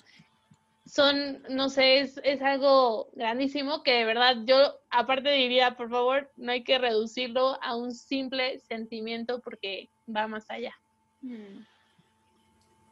[0.85, 6.31] son, no sé, es, es, algo grandísimo que de verdad yo, aparte diría, por favor,
[6.37, 10.73] no hay que reducirlo a un simple sentimiento porque va más allá.
[11.21, 11.65] Mm.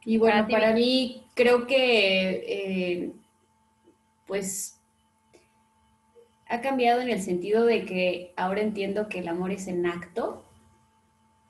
[0.04, 3.12] Y bueno, para, mí creo que, eh,
[4.26, 4.75] pues,
[6.48, 10.44] ha cambiado en el sentido de que ahora entiendo que el amor es en acto,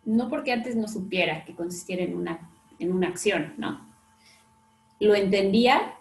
[0.05, 3.87] no porque antes no supiera que consistiera en una, en una acción, ¿no?
[5.01, 5.95] Lo entendía,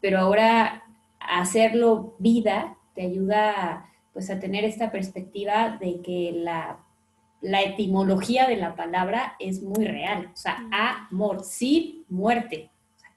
[0.00, 0.84] pero ahora
[1.20, 6.80] hacerlo vida te ayuda pues a tener esta perspectiva de que la,
[7.40, 12.70] la etimología de la palabra es muy real, o sea, amor, sí, muerte.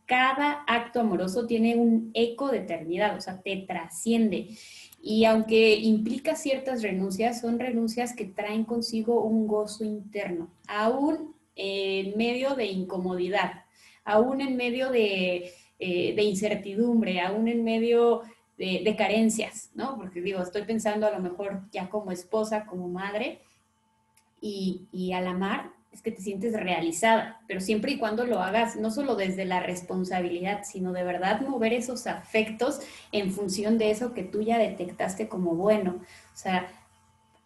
[0.06, 4.50] cada acto amoroso tiene un eco de eternidad, o sea, te trasciende.
[5.06, 12.18] Y aunque implica ciertas renuncias, son renuncias que traen consigo un gozo interno, aún en
[12.18, 13.66] medio de incomodidad,
[14.06, 18.22] aún en medio de, eh, incertidumbre, aún en medio
[18.58, 19.98] de, carencias, ¿no?
[19.98, 23.42] Porque digo, estoy pensando a lo mejor ya como esposa, como madre,
[24.40, 28.76] y, y al amar es que te sientes realizada, pero siempre y cuando lo hagas,
[28.76, 32.80] no solo desde la responsabilidad, sino de verdad mover esos afectos
[33.12, 36.02] en función de eso que tú ya detectaste como bueno.
[36.34, 36.68] O sea,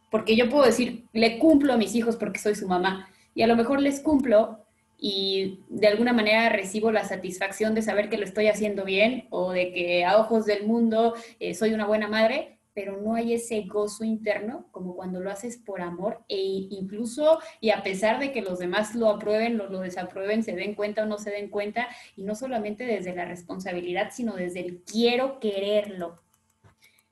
[0.10, 3.48] porque yo puedo decir, le cumplo a mis hijos porque soy su mamá, y a
[3.48, 4.66] lo mejor les cumplo
[4.98, 9.52] y de alguna manera recibo la satisfacción de saber que lo estoy haciendo bien o
[9.52, 13.62] de que a ojos del mundo eh, soy una buena madre, pero no hay ese
[13.62, 18.44] gozo interno como cuando lo haces por amor e incluso y a pesar de que
[18.44, 21.88] los demás lo aprueben, lo, lo desaprueben, se den cuenta o no se den cuenta,
[22.16, 26.22] y no solamente desde la responsabilidad, sino desde el quiero quererlo.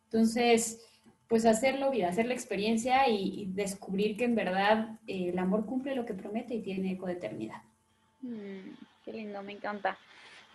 [0.03, 0.85] Entonces,
[1.27, 5.95] pues hacerlo vida, hacer la experiencia y, descubrir que en verdad eh, el amor cumple
[5.95, 7.63] lo que promete y tiene eco de eternidad.
[8.21, 8.69] Mm,
[9.03, 9.97] qué lindo, me encanta.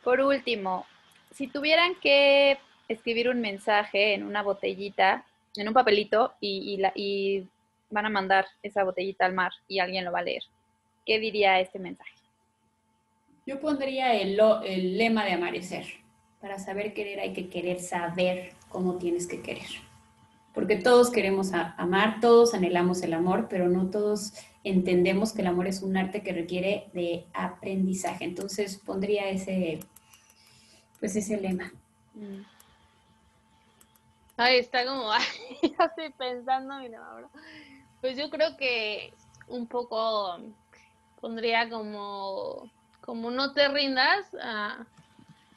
[0.05, 0.87] Por último,
[1.33, 2.59] si tuvieran que
[2.93, 5.25] escribir un mensaje en una botellita,
[5.57, 7.47] en un papelito, y, la, y
[7.89, 10.43] van a mandar esa botellita al mar y alguien lo va a leer.
[11.07, 12.13] ¿Qué diría este mensaje?
[13.47, 15.87] Yo pondría el, el lema de amanecer.
[16.41, 19.69] Para saber querer hay que querer saber cómo tienes que querer.
[20.55, 24.33] Porque todos queremos amar, todos anhelamos el amor, pero no todos
[24.65, 28.25] entendemos que el amor es un arte que requiere de aprendizaje.
[28.25, 29.81] Entonces pondría ese,
[30.99, 31.73] pues ese lema.
[32.15, 32.43] Mm.
[34.41, 35.13] Ahí está como,
[35.63, 36.99] estoy pensando, mira,
[38.01, 39.13] pues yo creo que
[39.49, 40.39] un poco
[41.21, 42.71] pondría como,
[43.03, 44.35] como no te rindas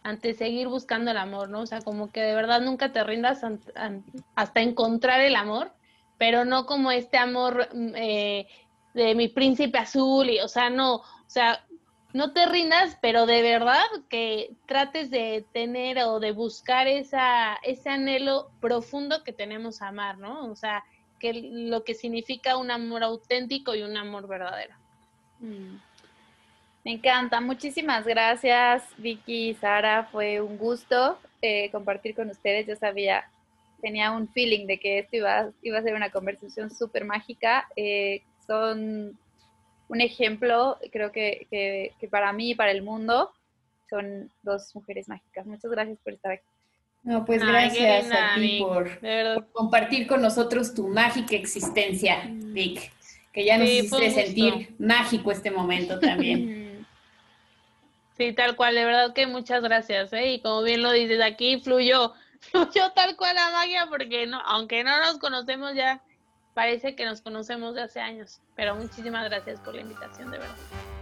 [0.03, 1.61] ante seguir buscando el amor, ¿no?
[1.61, 3.41] O sea, como que de verdad nunca te rindas
[4.35, 5.71] hasta encontrar el amor,
[6.17, 8.47] pero no como este amor mm, eh,
[8.93, 11.65] de mi príncipe azul, y, o sea, no, o sea,
[12.13, 17.89] no te rindas, pero de verdad que trates de tener o de buscar esa, ese
[17.89, 20.45] anhelo profundo que tenemos a amar, ¿no?
[20.45, 20.83] O sea,
[21.19, 24.75] que lo que significa un amor auténtico y un amor verdadero.
[25.39, 25.77] Mm.
[26.85, 32.75] Me encanta, muchísimas gracias Vicky y Sara, fue un gusto eh, compartir con ustedes, yo
[32.75, 33.23] sabía,
[33.81, 38.21] tenía un feeling de que esto iba, iba a ser una conversación súper mágica, eh,
[38.45, 39.17] son
[39.87, 43.31] un ejemplo, creo que, que, para mí y para el mundo
[43.89, 45.45] son dos mujeres mágicas.
[45.45, 46.47] Muchas gracias por estar aquí.
[47.03, 48.99] No, pues gracias a ti por,
[49.51, 52.53] compartir con nosotros tu mágica existencia, mm.
[52.53, 52.91] Vic,
[53.33, 56.61] que ya nos hiciste sentir mágico este momento también.
[58.17, 60.33] Sí, tal cual, de verdad que muchas gracias, ¿eh?
[60.33, 62.13] Y como bien lo dices, aquí fluyó,
[62.51, 66.01] fluyó tal cual la magia, porque no, aunque no nos conocemos ya,
[66.53, 70.92] parece que nos conocemos de hace años, pero muchísimas gracias por la invitación, de verdad.